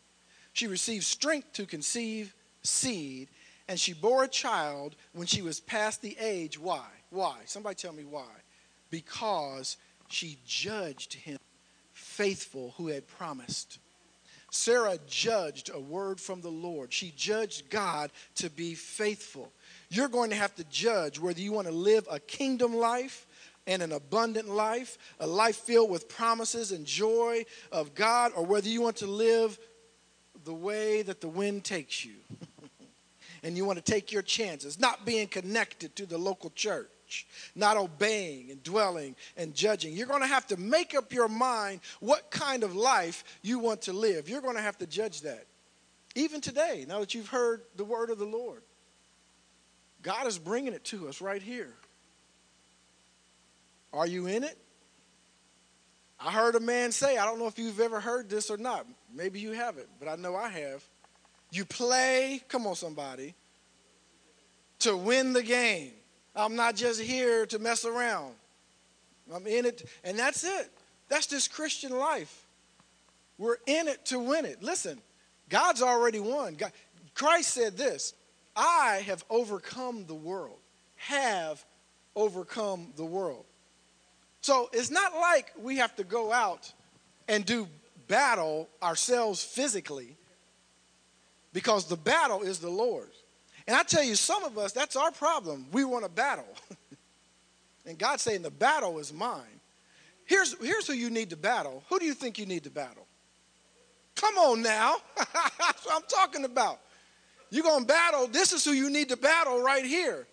She 0.54 0.68
received 0.68 1.04
strength 1.04 1.52
to 1.54 1.66
conceive 1.66 2.34
seed, 2.64 3.28
and 3.68 3.78
she 3.78 3.92
bore 3.92 4.24
a 4.24 4.30
child 4.30 4.96
when 5.12 5.28
she 5.28 5.42
was 5.42 5.60
past 5.60 6.02
the 6.02 6.16
age. 6.18 6.58
Why? 6.58 6.88
Why? 7.10 7.40
Somebody 7.44 7.76
tell 7.76 7.92
me 7.92 8.06
why. 8.06 8.32
Because 8.90 9.76
she 10.08 10.38
judged 10.48 11.16
him 11.16 11.38
faithful 11.92 12.76
who 12.78 12.88
had 12.88 13.10
promised. 13.10 13.78
Sarah 14.52 15.00
judged 15.08 15.72
a 15.74 15.80
word 15.80 16.20
from 16.20 16.42
the 16.42 16.50
Lord. 16.50 16.92
She 16.92 17.14
judged 17.16 17.70
God 17.70 18.12
to 18.36 18.50
be 18.50 18.76
faithful. 18.76 19.50
You're 19.90 20.10
going 20.10 20.30
to 20.30 20.36
have 20.36 20.54
to 20.56 20.66
judge 20.66 21.18
whether 21.20 21.40
you 21.40 21.54
want 21.54 21.68
to 21.68 21.74
live 21.74 22.06
a 22.12 22.20
kingdom 22.20 22.76
life 22.76 23.26
and 23.66 23.82
an 23.82 23.94
abundant 23.94 24.50
life, 24.50 24.98
a 25.22 25.28
life 25.28 25.56
filled 25.56 25.90
with 25.90 26.10
promises 26.10 26.74
and 26.74 26.86
joy 26.86 27.46
of 27.72 27.96
God, 27.96 28.34
or 28.36 28.46
whether 28.46 28.68
you 28.68 28.82
want 28.82 28.98
to 28.98 29.08
live 29.08 29.58
the 30.44 30.54
way 30.54 31.02
that 31.02 31.22
the 31.22 31.30
wind 31.30 31.64
takes 31.64 32.04
you. 32.04 32.16
and 33.44 33.56
you 33.56 33.64
want 33.64 33.84
to 33.84 33.92
take 33.92 34.12
your 34.12 34.22
chances, 34.22 34.80
not 34.80 35.06
being 35.06 35.28
connected 35.28 35.96
to 35.96 36.06
the 36.06 36.18
local 36.18 36.50
church 36.50 36.90
not 37.56 37.78
obeying 37.78 38.52
and 38.52 38.62
dwelling 38.64 39.16
and 39.38 39.54
judging. 39.54 39.94
You're 39.94 40.08
going 40.08 40.22
to 40.22 40.28
have 40.28 40.48
to 40.48 40.58
make 40.58 40.96
up 40.96 41.14
your 41.14 41.28
mind 41.28 41.82
what 42.00 42.32
kind 42.32 42.64
of 42.64 42.76
life 42.76 43.24
you 43.42 43.60
want 43.60 43.84
to 43.84 43.94
live. 43.94 44.30
You're 44.30 44.42
going 44.42 44.56
to 44.56 44.62
have 44.62 44.78
to 44.80 44.88
judge 44.88 45.22
that. 45.22 45.46
Even 46.16 46.42
today, 46.42 46.86
now 46.88 47.00
that 47.00 47.14
you've 47.14 47.30
heard 47.30 47.62
the 47.76 47.86
word 47.86 48.10
of 48.10 48.20
the 48.20 48.26
Lord, 48.26 48.62
God 50.02 50.28
is 50.28 50.38
bringing 50.38 50.74
it 50.74 50.84
to 50.86 51.08
us 51.08 51.22
right 51.22 51.42
here. 51.42 51.74
Are 53.94 54.08
you 54.08 54.28
in 54.28 54.44
it? 54.44 54.58
I 56.20 56.32
heard 56.32 56.56
a 56.56 56.60
man 56.60 56.92
say, 56.92 57.18
I 57.18 57.26
don't 57.26 57.40
know 57.40 57.48
if 57.48 57.58
you've 57.58 57.80
ever 57.80 58.00
heard 58.00 58.30
this 58.30 58.52
or 58.52 58.58
not. 58.58 58.86
Maybe 59.14 59.40
you 59.40 59.52
haven't, 59.52 59.88
but 60.00 60.08
I 60.08 60.16
know 60.16 60.36
I 60.36 60.50
have. 60.50 60.84
You 61.52 61.66
play, 61.66 62.42
come 62.48 62.68
on, 62.68 62.76
somebody, 62.76 63.34
to 64.80 64.96
win 64.96 65.34
the 65.34 65.44
game. 65.44 65.92
I'm 66.36 66.56
not 66.56 66.76
just 66.76 67.02
here 67.02 67.46
to 67.48 67.60
mess 67.60 67.86
around. 67.86 68.34
I'm 69.34 69.48
in 69.48 69.66
it, 69.66 69.88
and 70.04 70.18
that's 70.18 70.44
it. 70.44 70.70
That's 71.10 71.28
just 71.28 71.54
Christian 71.54 71.98
life. 71.98 72.46
We're 73.38 73.58
in 73.66 73.88
it 73.88 74.06
to 74.08 74.20
win 74.20 74.46
it. 74.46 74.62
Listen, 74.62 75.02
God's 75.50 75.82
already 75.82 76.20
won. 76.20 76.56
God, 76.56 76.72
Christ 77.14 77.52
said 77.54 77.78
this 77.78 78.14
I 78.56 79.04
have 79.06 79.24
overcome 79.30 80.06
the 80.06 80.16
world, 80.16 80.60
have 80.96 81.64
overcome 82.16 82.94
the 82.96 83.06
world. 83.06 83.46
So 84.42 84.70
it's 84.74 84.90
not 84.90 85.14
like 85.14 85.52
we 85.62 85.78
have 85.78 85.96
to 85.98 86.04
go 86.04 86.32
out 86.32 86.72
and 87.28 87.46
do 87.46 87.68
battle 88.08 88.68
ourselves 88.82 89.44
physically 89.44 90.18
because 91.54 91.86
the 91.86 91.98
battle 91.98 92.42
is 92.42 92.60
the 92.60 92.70
Lord's. 92.70 93.21
And 93.68 93.76
I 93.76 93.84
tell 93.84 94.04
you, 94.04 94.16
some 94.16 94.44
of 94.44 94.58
us, 94.58 94.72
that's 94.72 94.96
our 94.96 95.12
problem. 95.12 95.66
We 95.72 95.84
want 95.84 96.04
to 96.04 96.10
battle. 96.10 96.48
and 97.86 97.98
God's 97.98 98.24
saying, 98.24 98.42
the 98.42 98.52
battle 98.52 99.00
is 99.00 99.14
mine. 99.14 99.42
Here's, 100.26 100.56
here's 100.62 100.88
who 100.88 100.94
you 100.94 101.10
need 101.10 101.30
to 101.32 101.38
battle. 101.38 101.84
Who 101.90 102.00
do 102.00 102.06
you 102.06 102.14
think 102.14 102.40
you 102.40 102.46
need 102.46 102.64
to 102.64 102.70
battle? 102.70 103.06
Come 104.16 104.38
on 104.38 104.62
now. 104.62 104.98
that's 105.18 105.86
what 105.86 105.96
I'm 105.96 106.08
talking 106.08 106.46
about. 106.46 106.80
You're 107.50 107.64
going 107.64 107.82
to 107.82 107.88
battle. 107.88 108.28
This 108.28 108.54
is 108.54 108.64
who 108.64 108.72
you 108.72 108.90
need 108.90 109.10
to 109.10 109.18
battle 109.18 109.62
right 109.62 109.86
here 109.86 110.26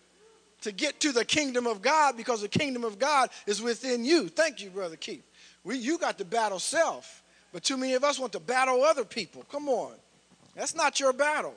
to 0.62 0.72
get 0.72 1.00
to 1.00 1.12
the 1.12 1.24
kingdom 1.24 1.66
of 1.66 1.82
God 1.82 2.16
because 2.16 2.42
the 2.42 2.48
kingdom 2.48 2.84
of 2.84 2.98
God 2.98 3.30
is 3.46 3.60
within 3.62 4.04
you. 4.04 4.28
Thank 4.28 4.62
you, 4.62 4.70
Brother 4.70 4.96
Keith. 4.96 5.24
We, 5.64 5.78
you 5.78 5.98
got 5.98 6.18
to 6.18 6.24
battle 6.24 6.58
self, 6.58 7.22
but 7.52 7.62
too 7.62 7.76
many 7.76 7.94
of 7.94 8.04
us 8.04 8.18
want 8.18 8.32
to 8.32 8.40
battle 8.40 8.82
other 8.82 9.04
people. 9.04 9.44
Come 9.50 9.68
on. 9.68 9.92
That's 10.54 10.74
not 10.74 10.98
your 11.00 11.12
battle. 11.12 11.54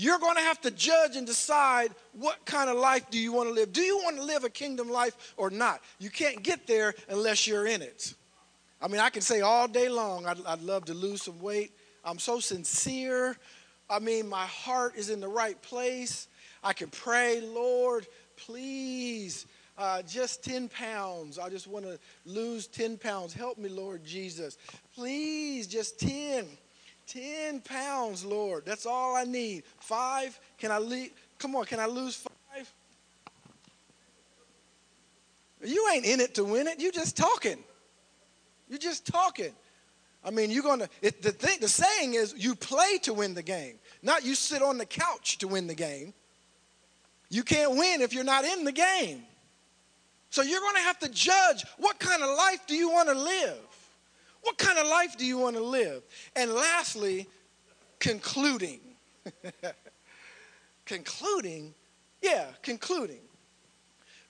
You're 0.00 0.18
going 0.18 0.36
to 0.36 0.40
have 0.40 0.58
to 0.62 0.70
judge 0.70 1.16
and 1.16 1.26
decide 1.26 1.90
what 2.14 2.46
kind 2.46 2.70
of 2.70 2.78
life 2.78 3.10
do 3.10 3.18
you 3.18 3.34
want 3.34 3.50
to 3.50 3.54
live. 3.54 3.70
Do 3.70 3.82
you 3.82 3.98
want 3.98 4.16
to 4.16 4.22
live 4.22 4.44
a 4.44 4.48
kingdom 4.48 4.88
life 4.88 5.34
or 5.36 5.50
not? 5.50 5.82
You 5.98 6.08
can't 6.08 6.42
get 6.42 6.66
there 6.66 6.94
unless 7.10 7.46
you're 7.46 7.66
in 7.66 7.82
it. 7.82 8.14
I 8.80 8.88
mean, 8.88 8.98
I 8.98 9.10
can 9.10 9.20
say 9.20 9.42
all 9.42 9.68
day 9.68 9.90
long, 9.90 10.24
I'd, 10.24 10.42
I'd 10.46 10.62
love 10.62 10.86
to 10.86 10.94
lose 10.94 11.20
some 11.20 11.38
weight. 11.38 11.72
I'm 12.02 12.18
so 12.18 12.40
sincere. 12.40 13.36
I 13.90 13.98
mean, 13.98 14.26
my 14.26 14.46
heart 14.46 14.96
is 14.96 15.10
in 15.10 15.20
the 15.20 15.28
right 15.28 15.60
place. 15.60 16.28
I 16.64 16.72
can 16.72 16.88
pray, 16.88 17.42
Lord, 17.42 18.06
please, 18.38 19.44
uh, 19.76 20.00
just 20.00 20.42
10 20.42 20.70
pounds. 20.70 21.38
I 21.38 21.50
just 21.50 21.66
want 21.66 21.84
to 21.84 21.98
lose 22.24 22.68
10 22.68 22.96
pounds. 22.96 23.34
Help 23.34 23.58
me, 23.58 23.68
Lord 23.68 24.02
Jesus. 24.02 24.56
Please, 24.94 25.66
just 25.66 26.00
10. 26.00 26.46
10 27.10 27.60
pounds, 27.60 28.24
Lord. 28.24 28.64
That's 28.64 28.86
all 28.86 29.16
I 29.16 29.24
need. 29.24 29.64
Five? 29.78 30.38
Can 30.58 30.70
I 30.70 30.78
leave? 30.78 31.10
Come 31.38 31.56
on, 31.56 31.64
can 31.64 31.80
I 31.80 31.86
lose 31.86 32.16
five? 32.16 32.72
You 35.64 35.90
ain't 35.92 36.06
in 36.06 36.20
it 36.20 36.34
to 36.36 36.44
win 36.44 36.68
it. 36.68 36.80
You 36.80 36.92
just 36.92 37.16
talking. 37.16 37.58
You're 38.68 38.78
just 38.78 39.06
talking. 39.06 39.52
I 40.24 40.30
mean, 40.30 40.50
you're 40.50 40.62
gonna. 40.62 40.88
The 41.02 41.10
thing, 41.10 41.58
the 41.60 41.68
saying 41.68 42.14
is, 42.14 42.34
you 42.36 42.54
play 42.54 42.98
to 43.02 43.12
win 43.12 43.34
the 43.34 43.42
game, 43.42 43.78
not 44.02 44.24
you 44.24 44.34
sit 44.34 44.62
on 44.62 44.78
the 44.78 44.86
couch 44.86 45.38
to 45.38 45.48
win 45.48 45.66
the 45.66 45.74
game. 45.74 46.14
You 47.28 47.42
can't 47.42 47.72
win 47.72 48.00
if 48.00 48.12
you're 48.12 48.24
not 48.24 48.44
in 48.44 48.64
the 48.64 48.72
game. 48.72 49.22
So 50.30 50.42
you're 50.42 50.60
to 50.60 50.80
have 50.80 50.98
to 51.00 51.08
judge 51.08 51.64
what 51.78 51.98
kind 51.98 52.22
of 52.22 52.36
life 52.36 52.66
do 52.66 52.74
you 52.74 52.90
want 52.90 53.08
to 53.08 53.14
live? 53.14 53.69
What 54.42 54.58
kind 54.58 54.78
of 54.78 54.86
life 54.86 55.16
do 55.16 55.26
you 55.26 55.38
want 55.38 55.56
to 55.56 55.62
live? 55.62 56.02
And 56.34 56.52
lastly, 56.52 57.26
concluding. 57.98 58.80
concluding, 60.84 61.74
yeah, 62.22 62.46
concluding. 62.62 63.20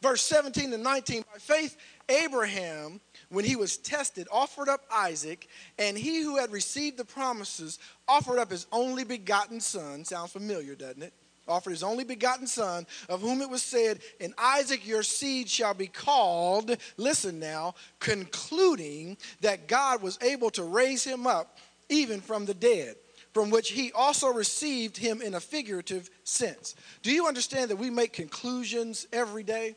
Verse 0.03 0.23
17 0.23 0.71
to 0.71 0.79
19 0.79 1.25
By 1.33 1.39
faith, 1.39 1.77
Abraham, 2.09 3.01
when 3.29 3.45
he 3.45 3.57
was 3.57 3.77
tested, 3.77 4.27
offered 4.33 4.69
up 4.69 4.81
Isaac, 4.93 5.49
and 5.79 5.97
he 5.97 6.23
who 6.23 6.37
had 6.37 6.51
received 6.51 6.97
the 6.97 7.05
promises 7.05 7.79
offered 8.09 8.39
up 8.39 8.51
his 8.51 8.67
only 8.73 9.05
begotten 9.05 9.61
son. 9.61 10.05
Sounds 10.05 10.33
familiar, 10.33 10.75
doesn't 10.75 11.03
it? 11.03 11.13
Offered 11.51 11.71
his 11.71 11.83
only 11.83 12.05
begotten 12.05 12.47
son, 12.47 12.87
of 13.09 13.21
whom 13.21 13.43
it 13.43 13.51
was 13.51 13.63
said, 13.63 14.01
In 14.19 14.33
Isaac 14.39 14.87
your 14.87 15.03
seed 15.03 15.49
shall 15.49 15.75
be 15.75 15.87
called. 15.87 16.77
Listen 16.97 17.39
now, 17.39 17.75
concluding 17.99 19.17
that 19.41 19.69
God 19.69 20.03
was 20.03 20.19
able 20.23 20.51
to 20.51 20.63
raise 20.63 21.05
him 21.05 21.27
up 21.27 21.59
even 21.89 22.21
from 22.21 22.47
the 22.47 22.55
dead, 22.55 22.97
from 23.35 23.51
which 23.51 23.71
he 23.71 23.93
also 23.93 24.29
received 24.29 24.97
him 24.97 25.21
in 25.21 25.35
a 25.35 25.41
figurative 25.41 26.09
sense. 26.25 26.75
Do 27.03 27.13
you 27.13 27.27
understand 27.27 27.71
that 27.71 27.77
we 27.77 27.91
make 27.91 28.13
conclusions 28.13 29.07
every 29.13 29.43
day? 29.43 29.75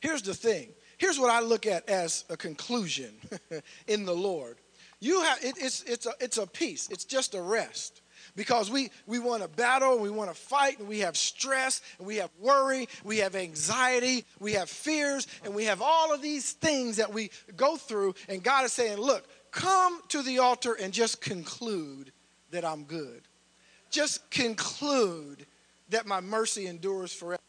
Here's 0.00 0.22
the 0.22 0.34
thing. 0.34 0.68
Here's 0.98 1.18
what 1.18 1.30
I 1.30 1.40
look 1.40 1.66
at 1.66 1.88
as 1.88 2.24
a 2.28 2.36
conclusion 2.36 3.14
in 3.86 4.04
the 4.04 4.14
Lord. 4.14 4.58
You 5.00 5.22
have 5.22 5.38
it, 5.44 5.56
it's 5.58 5.82
it's 5.84 6.06
a 6.06 6.12
it's 6.20 6.38
a 6.38 6.46
peace. 6.46 6.88
It's 6.90 7.04
just 7.04 7.34
a 7.34 7.40
rest 7.40 8.02
because 8.38 8.70
we, 8.70 8.88
we 9.08 9.18
want 9.18 9.42
to 9.42 9.48
battle 9.48 9.94
and 9.94 10.00
we 10.00 10.10
want 10.10 10.30
to 10.30 10.34
fight 10.34 10.78
and 10.78 10.86
we 10.86 11.00
have 11.00 11.16
stress 11.16 11.82
and 11.98 12.06
we 12.06 12.14
have 12.18 12.30
worry, 12.38 12.88
we 13.02 13.18
have 13.18 13.34
anxiety, 13.34 14.24
we 14.38 14.52
have 14.52 14.70
fears, 14.70 15.26
and 15.42 15.52
we 15.52 15.64
have 15.64 15.82
all 15.82 16.14
of 16.14 16.22
these 16.22 16.52
things 16.52 16.98
that 16.98 17.12
we 17.12 17.32
go 17.56 17.76
through. 17.76 18.14
And 18.28 18.40
God 18.40 18.64
is 18.64 18.72
saying, 18.72 18.98
Look, 18.98 19.26
come 19.50 20.00
to 20.10 20.22
the 20.22 20.38
altar 20.38 20.74
and 20.74 20.92
just 20.92 21.20
conclude 21.20 22.12
that 22.52 22.64
I'm 22.64 22.84
good. 22.84 23.22
Just 23.90 24.30
conclude 24.30 25.44
that 25.88 26.06
my 26.06 26.20
mercy 26.20 26.68
endures 26.68 27.12
forever. 27.12 27.42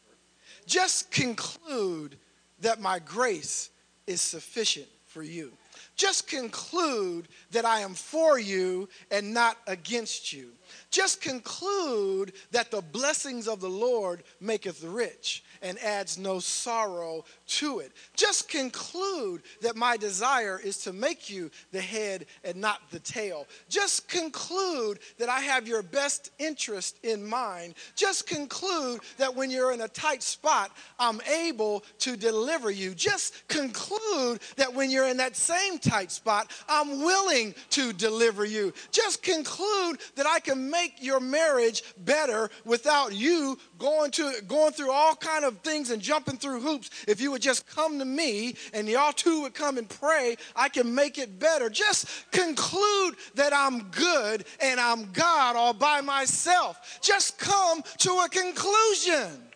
Just 0.66 1.12
conclude 1.12 2.16
that 2.62 2.80
my 2.80 2.98
grace 2.98 3.70
is 4.08 4.20
sufficient 4.20 4.88
for 5.06 5.22
you. 5.22 5.52
Just 5.94 6.26
conclude 6.26 7.28
that 7.52 7.64
I 7.64 7.80
am 7.80 7.94
for 7.94 8.40
you 8.40 8.88
and 9.12 9.32
not 9.32 9.56
against 9.68 10.32
you. 10.32 10.50
Just 10.90 11.20
conclude 11.20 12.32
that 12.50 12.70
the 12.70 12.82
blessings 12.82 13.48
of 13.48 13.60
the 13.60 13.70
Lord 13.70 14.22
maketh 14.40 14.82
rich 14.82 15.42
and 15.62 15.78
adds 15.78 16.18
no 16.18 16.38
sorrow 16.38 17.24
to 17.46 17.80
it. 17.80 17.92
Just 18.16 18.48
conclude 18.48 19.42
that 19.60 19.76
my 19.76 19.96
desire 19.96 20.60
is 20.62 20.78
to 20.78 20.92
make 20.92 21.28
you 21.28 21.50
the 21.72 21.80
head 21.80 22.26
and 22.44 22.56
not 22.56 22.80
the 22.90 22.98
tail. 23.00 23.46
Just 23.68 24.08
conclude 24.08 24.98
that 25.18 25.28
I 25.28 25.40
have 25.40 25.68
your 25.68 25.82
best 25.82 26.30
interest 26.38 26.98
in 27.02 27.24
mind. 27.26 27.74
Just 27.94 28.26
conclude 28.26 29.00
that 29.18 29.34
when 29.34 29.50
you're 29.50 29.72
in 29.72 29.82
a 29.82 29.88
tight 29.88 30.22
spot, 30.22 30.70
I'm 30.98 31.20
able 31.22 31.84
to 32.00 32.16
deliver 32.16 32.70
you. 32.70 32.94
Just 32.94 33.46
conclude 33.48 34.40
that 34.56 34.72
when 34.72 34.90
you're 34.90 35.08
in 35.08 35.18
that 35.18 35.36
same 35.36 35.78
tight 35.78 36.10
spot, 36.10 36.50
I'm 36.68 37.00
willing 37.00 37.54
to 37.70 37.92
deliver 37.92 38.44
you. 38.44 38.72
Just 38.92 39.22
conclude 39.22 39.98
that 40.16 40.26
I 40.26 40.40
can 40.40 40.59
make 40.60 41.02
your 41.02 41.20
marriage 41.20 41.82
better 41.98 42.50
without 42.64 43.12
you 43.12 43.58
going 43.78 44.10
to 44.12 44.32
going 44.46 44.72
through 44.72 44.90
all 44.90 45.14
kind 45.14 45.44
of 45.44 45.58
things 45.58 45.90
and 45.90 46.02
jumping 46.02 46.36
through 46.36 46.60
hoops. 46.60 46.90
If 47.08 47.20
you 47.20 47.30
would 47.30 47.42
just 47.42 47.66
come 47.66 47.98
to 47.98 48.04
me 48.04 48.54
and 48.74 48.88
y'all 48.88 49.12
two 49.12 49.42
would 49.42 49.54
come 49.54 49.78
and 49.78 49.88
pray, 49.88 50.36
I 50.54 50.68
can 50.68 50.94
make 50.94 51.18
it 51.18 51.38
better. 51.38 51.70
Just 51.70 52.30
conclude 52.30 53.16
that 53.34 53.52
I'm 53.54 53.84
good 53.90 54.44
and 54.60 54.80
I'm 54.80 55.10
God 55.12 55.56
all 55.56 55.72
by 55.74 56.00
myself. 56.00 56.98
Just 57.00 57.38
come 57.38 57.82
to 57.98 58.10
a 58.24 58.28
conclusion. 58.28 59.50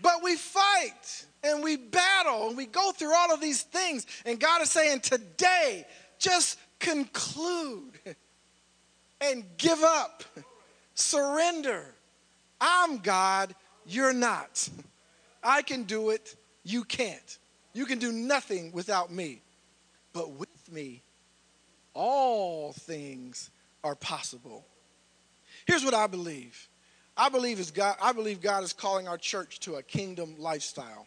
But 0.00 0.22
we 0.22 0.36
fight 0.36 1.26
and 1.44 1.62
we 1.62 1.76
battle 1.76 2.48
and 2.48 2.56
we 2.56 2.66
go 2.66 2.92
through 2.92 3.14
all 3.14 3.32
of 3.32 3.40
these 3.40 3.62
things. 3.62 4.06
And 4.26 4.38
God 4.38 4.62
is 4.62 4.70
saying, 4.70 5.00
today, 5.00 5.86
just 6.18 6.58
conclude 6.78 7.91
and 9.22 9.44
give 9.56 9.82
up, 9.82 10.24
surrender. 10.94 11.84
I'm 12.60 12.98
God, 12.98 13.54
you're 13.86 14.12
not. 14.12 14.68
I 15.42 15.62
can 15.62 15.84
do 15.84 16.10
it, 16.10 16.36
you 16.64 16.84
can't. 16.84 17.38
You 17.72 17.86
can 17.86 17.98
do 17.98 18.12
nothing 18.12 18.72
without 18.72 19.10
me. 19.10 19.40
But 20.12 20.32
with 20.32 20.70
me, 20.70 21.02
all 21.94 22.72
things 22.72 23.50
are 23.82 23.94
possible. 23.94 24.64
Here's 25.66 25.84
what 25.84 25.94
I 25.94 26.06
believe. 26.06 26.68
I 27.16 27.28
believe 27.28 27.60
is 27.60 27.70
God 27.70 27.96
I 28.00 28.12
believe 28.12 28.40
God 28.40 28.64
is 28.64 28.72
calling 28.72 29.06
our 29.06 29.18
church 29.18 29.60
to 29.60 29.74
a 29.76 29.82
kingdom 29.82 30.34
lifestyle 30.38 31.06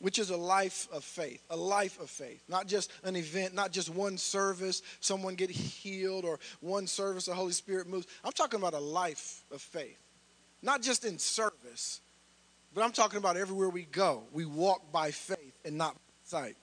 which 0.00 0.18
is 0.18 0.30
a 0.30 0.36
life 0.36 0.88
of 0.92 1.04
faith, 1.04 1.42
a 1.50 1.56
life 1.56 2.00
of 2.00 2.10
faith, 2.10 2.42
not 2.48 2.66
just 2.66 2.90
an 3.04 3.16
event, 3.16 3.54
not 3.54 3.70
just 3.70 3.90
one 3.90 4.16
service, 4.16 4.82
someone 5.00 5.34
get 5.34 5.50
healed, 5.50 6.24
or 6.24 6.38
one 6.60 6.86
service 6.86 7.26
the 7.26 7.34
Holy 7.34 7.52
Spirit 7.52 7.86
moves. 7.86 8.06
I'm 8.24 8.32
talking 8.32 8.58
about 8.58 8.74
a 8.74 8.80
life 8.80 9.42
of 9.52 9.60
faith, 9.60 9.98
not 10.62 10.82
just 10.82 11.04
in 11.04 11.18
service, 11.18 12.00
but 12.74 12.82
I'm 12.82 12.92
talking 12.92 13.18
about 13.18 13.36
everywhere 13.36 13.68
we 13.68 13.82
go. 13.82 14.22
We 14.32 14.46
walk 14.46 14.90
by 14.90 15.10
faith 15.10 15.58
and 15.64 15.76
not 15.76 15.96
sight. 16.24 16.56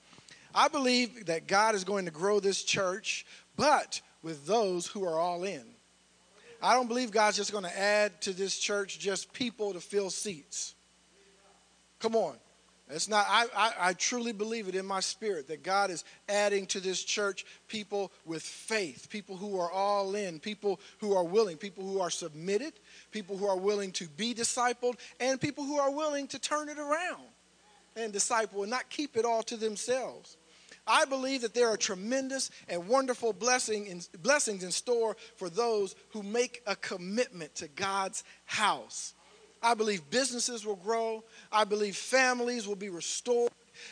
I 0.55 0.67
believe 0.67 1.27
that 1.27 1.47
God 1.47 1.75
is 1.75 1.83
going 1.83 2.05
to 2.05 2.11
grow 2.11 2.39
this 2.39 2.63
church, 2.63 3.25
but 3.55 4.01
with 4.23 4.47
those 4.47 4.87
who 4.87 5.05
are 5.05 5.19
all 5.19 5.43
in. 5.43 5.63
I 6.61 6.73
don't 6.73 6.87
believe 6.87 7.11
God's 7.11 7.37
just 7.37 7.51
going 7.51 7.65
to 7.65 7.79
add 7.79 8.19
to 8.21 8.33
this 8.33 8.57
church 8.57 8.97
just 8.97 9.31
people 9.31 9.73
to 9.73 9.79
fill 9.79 10.09
seats. 10.09 10.73
Come 11.99 12.15
on. 12.15 12.35
It's 12.89 13.09
not, 13.09 13.25
I, 13.27 13.45
I, 13.55 13.71
I, 13.89 13.93
truly 13.93 14.31
believe 14.31 14.69
it 14.69 14.75
in 14.75 14.85
my 14.85 15.01
spirit 15.01 15.49
that 15.49 15.61
God 15.61 15.91
is 15.91 16.05
adding 16.29 16.65
to 16.67 16.79
this 16.79 17.03
church 17.03 17.45
people 17.67 18.13
with 18.23 18.41
faith, 18.41 19.09
people 19.09 19.35
who 19.35 19.59
are 19.59 19.69
all 19.69 20.15
in, 20.15 20.39
people 20.39 20.79
who 20.99 21.13
are 21.13 21.25
willing, 21.25 21.57
people 21.57 21.83
who 21.83 21.99
are 21.99 22.09
submitted, 22.09 22.71
people 23.11 23.35
who 23.35 23.45
are 23.45 23.57
willing 23.57 23.91
to 23.93 24.07
be 24.07 24.33
discipled, 24.33 24.95
and 25.19 25.41
people 25.41 25.65
who 25.65 25.77
are 25.77 25.91
willing 25.91 26.27
to 26.27 26.39
turn 26.39 26.69
it 26.69 26.79
around 26.79 27.23
and 27.97 28.13
disciple 28.13 28.61
and 28.61 28.71
not 28.71 28.89
keep 28.89 29.17
it 29.17 29.25
all 29.25 29.43
to 29.43 29.57
themselves. 29.57 30.37
I 30.87 31.03
believe 31.03 31.41
that 31.41 31.53
there 31.53 31.67
are 31.67 31.75
tremendous 31.75 32.49
and 32.69 32.87
wonderful 32.87 33.33
blessing 33.33 33.87
in, 33.87 34.01
blessings 34.21 34.63
in 34.63 34.71
store 34.71 35.17
for 35.35 35.49
those 35.49 35.95
who 36.11 36.23
make 36.23 36.61
a 36.65 36.77
commitment 36.77 37.53
to 37.55 37.67
God's 37.67 38.23
house. 38.45 39.13
I 39.61 39.73
believe 39.73 40.09
businesses 40.09 40.65
will 40.65 40.75
grow. 40.75 41.23
I 41.51 41.63
believe 41.63 41.95
families 41.95 42.67
will 42.67 42.75
be 42.75 42.89
restored. 42.89 43.51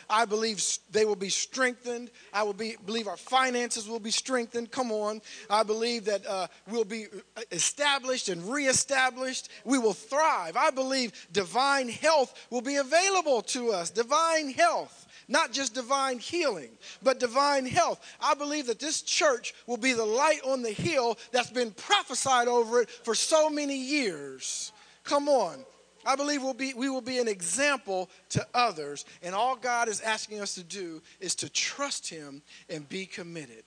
I 0.09 0.25
believe 0.25 0.63
they 0.91 1.05
will 1.05 1.15
be 1.15 1.29
strengthened. 1.29 2.09
I 2.33 2.43
will 2.43 2.53
be, 2.53 2.75
believe 2.85 3.07
our 3.07 3.17
finances 3.17 3.87
will 3.87 3.99
be 3.99 4.11
strengthened. 4.11 4.71
Come 4.71 4.91
on. 4.91 5.21
I 5.49 5.63
believe 5.63 6.05
that 6.05 6.25
uh, 6.25 6.47
we'll 6.69 6.85
be 6.85 7.05
uh, 7.37 7.41
established 7.51 8.29
and 8.29 8.43
reestablished. 8.51 9.49
We 9.63 9.77
will 9.77 9.93
thrive. 9.93 10.57
I 10.57 10.71
believe 10.71 11.27
divine 11.31 11.89
health 11.89 12.47
will 12.49 12.61
be 12.61 12.77
available 12.77 13.41
to 13.43 13.71
us. 13.71 13.89
Divine 13.89 14.49
health. 14.49 15.07
Not 15.27 15.51
just 15.51 15.73
divine 15.73 16.19
healing, 16.19 16.69
but 17.01 17.19
divine 17.19 17.65
health. 17.65 17.99
I 18.21 18.35
believe 18.35 18.67
that 18.67 18.79
this 18.79 19.01
church 19.01 19.55
will 19.65 19.77
be 19.77 19.93
the 19.93 20.05
light 20.05 20.41
on 20.45 20.61
the 20.61 20.71
hill 20.71 21.17
that's 21.31 21.49
been 21.49 21.71
prophesied 21.71 22.47
over 22.47 22.81
it 22.81 22.89
for 22.91 23.15
so 23.15 23.49
many 23.49 23.75
years. 23.75 24.71
Come 25.05 25.29
on. 25.29 25.63
I 26.05 26.15
believe 26.15 26.43
we'll 26.43 26.53
be, 26.53 26.73
we 26.73 26.89
will 26.89 27.01
be 27.01 27.17
an 27.17 27.27
example 27.27 28.09
to 28.29 28.45
others. 28.53 29.05
And 29.23 29.33
all 29.33 29.55
God 29.55 29.87
is 29.87 30.01
asking 30.01 30.41
us 30.41 30.55
to 30.55 30.63
do 30.63 31.01
is 31.19 31.33
to 31.35 31.49
trust 31.49 32.09
Him 32.09 32.43
and 32.69 32.87
be 32.87 33.05
committed. 33.05 33.63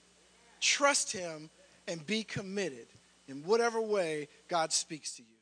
Trust 0.61 1.11
Him 1.11 1.49
and 1.87 2.05
be 2.05 2.23
committed 2.23 2.87
in 3.27 3.43
whatever 3.43 3.81
way 3.81 4.27
God 4.47 4.71
speaks 4.71 5.15
to 5.17 5.23
you. 5.23 5.38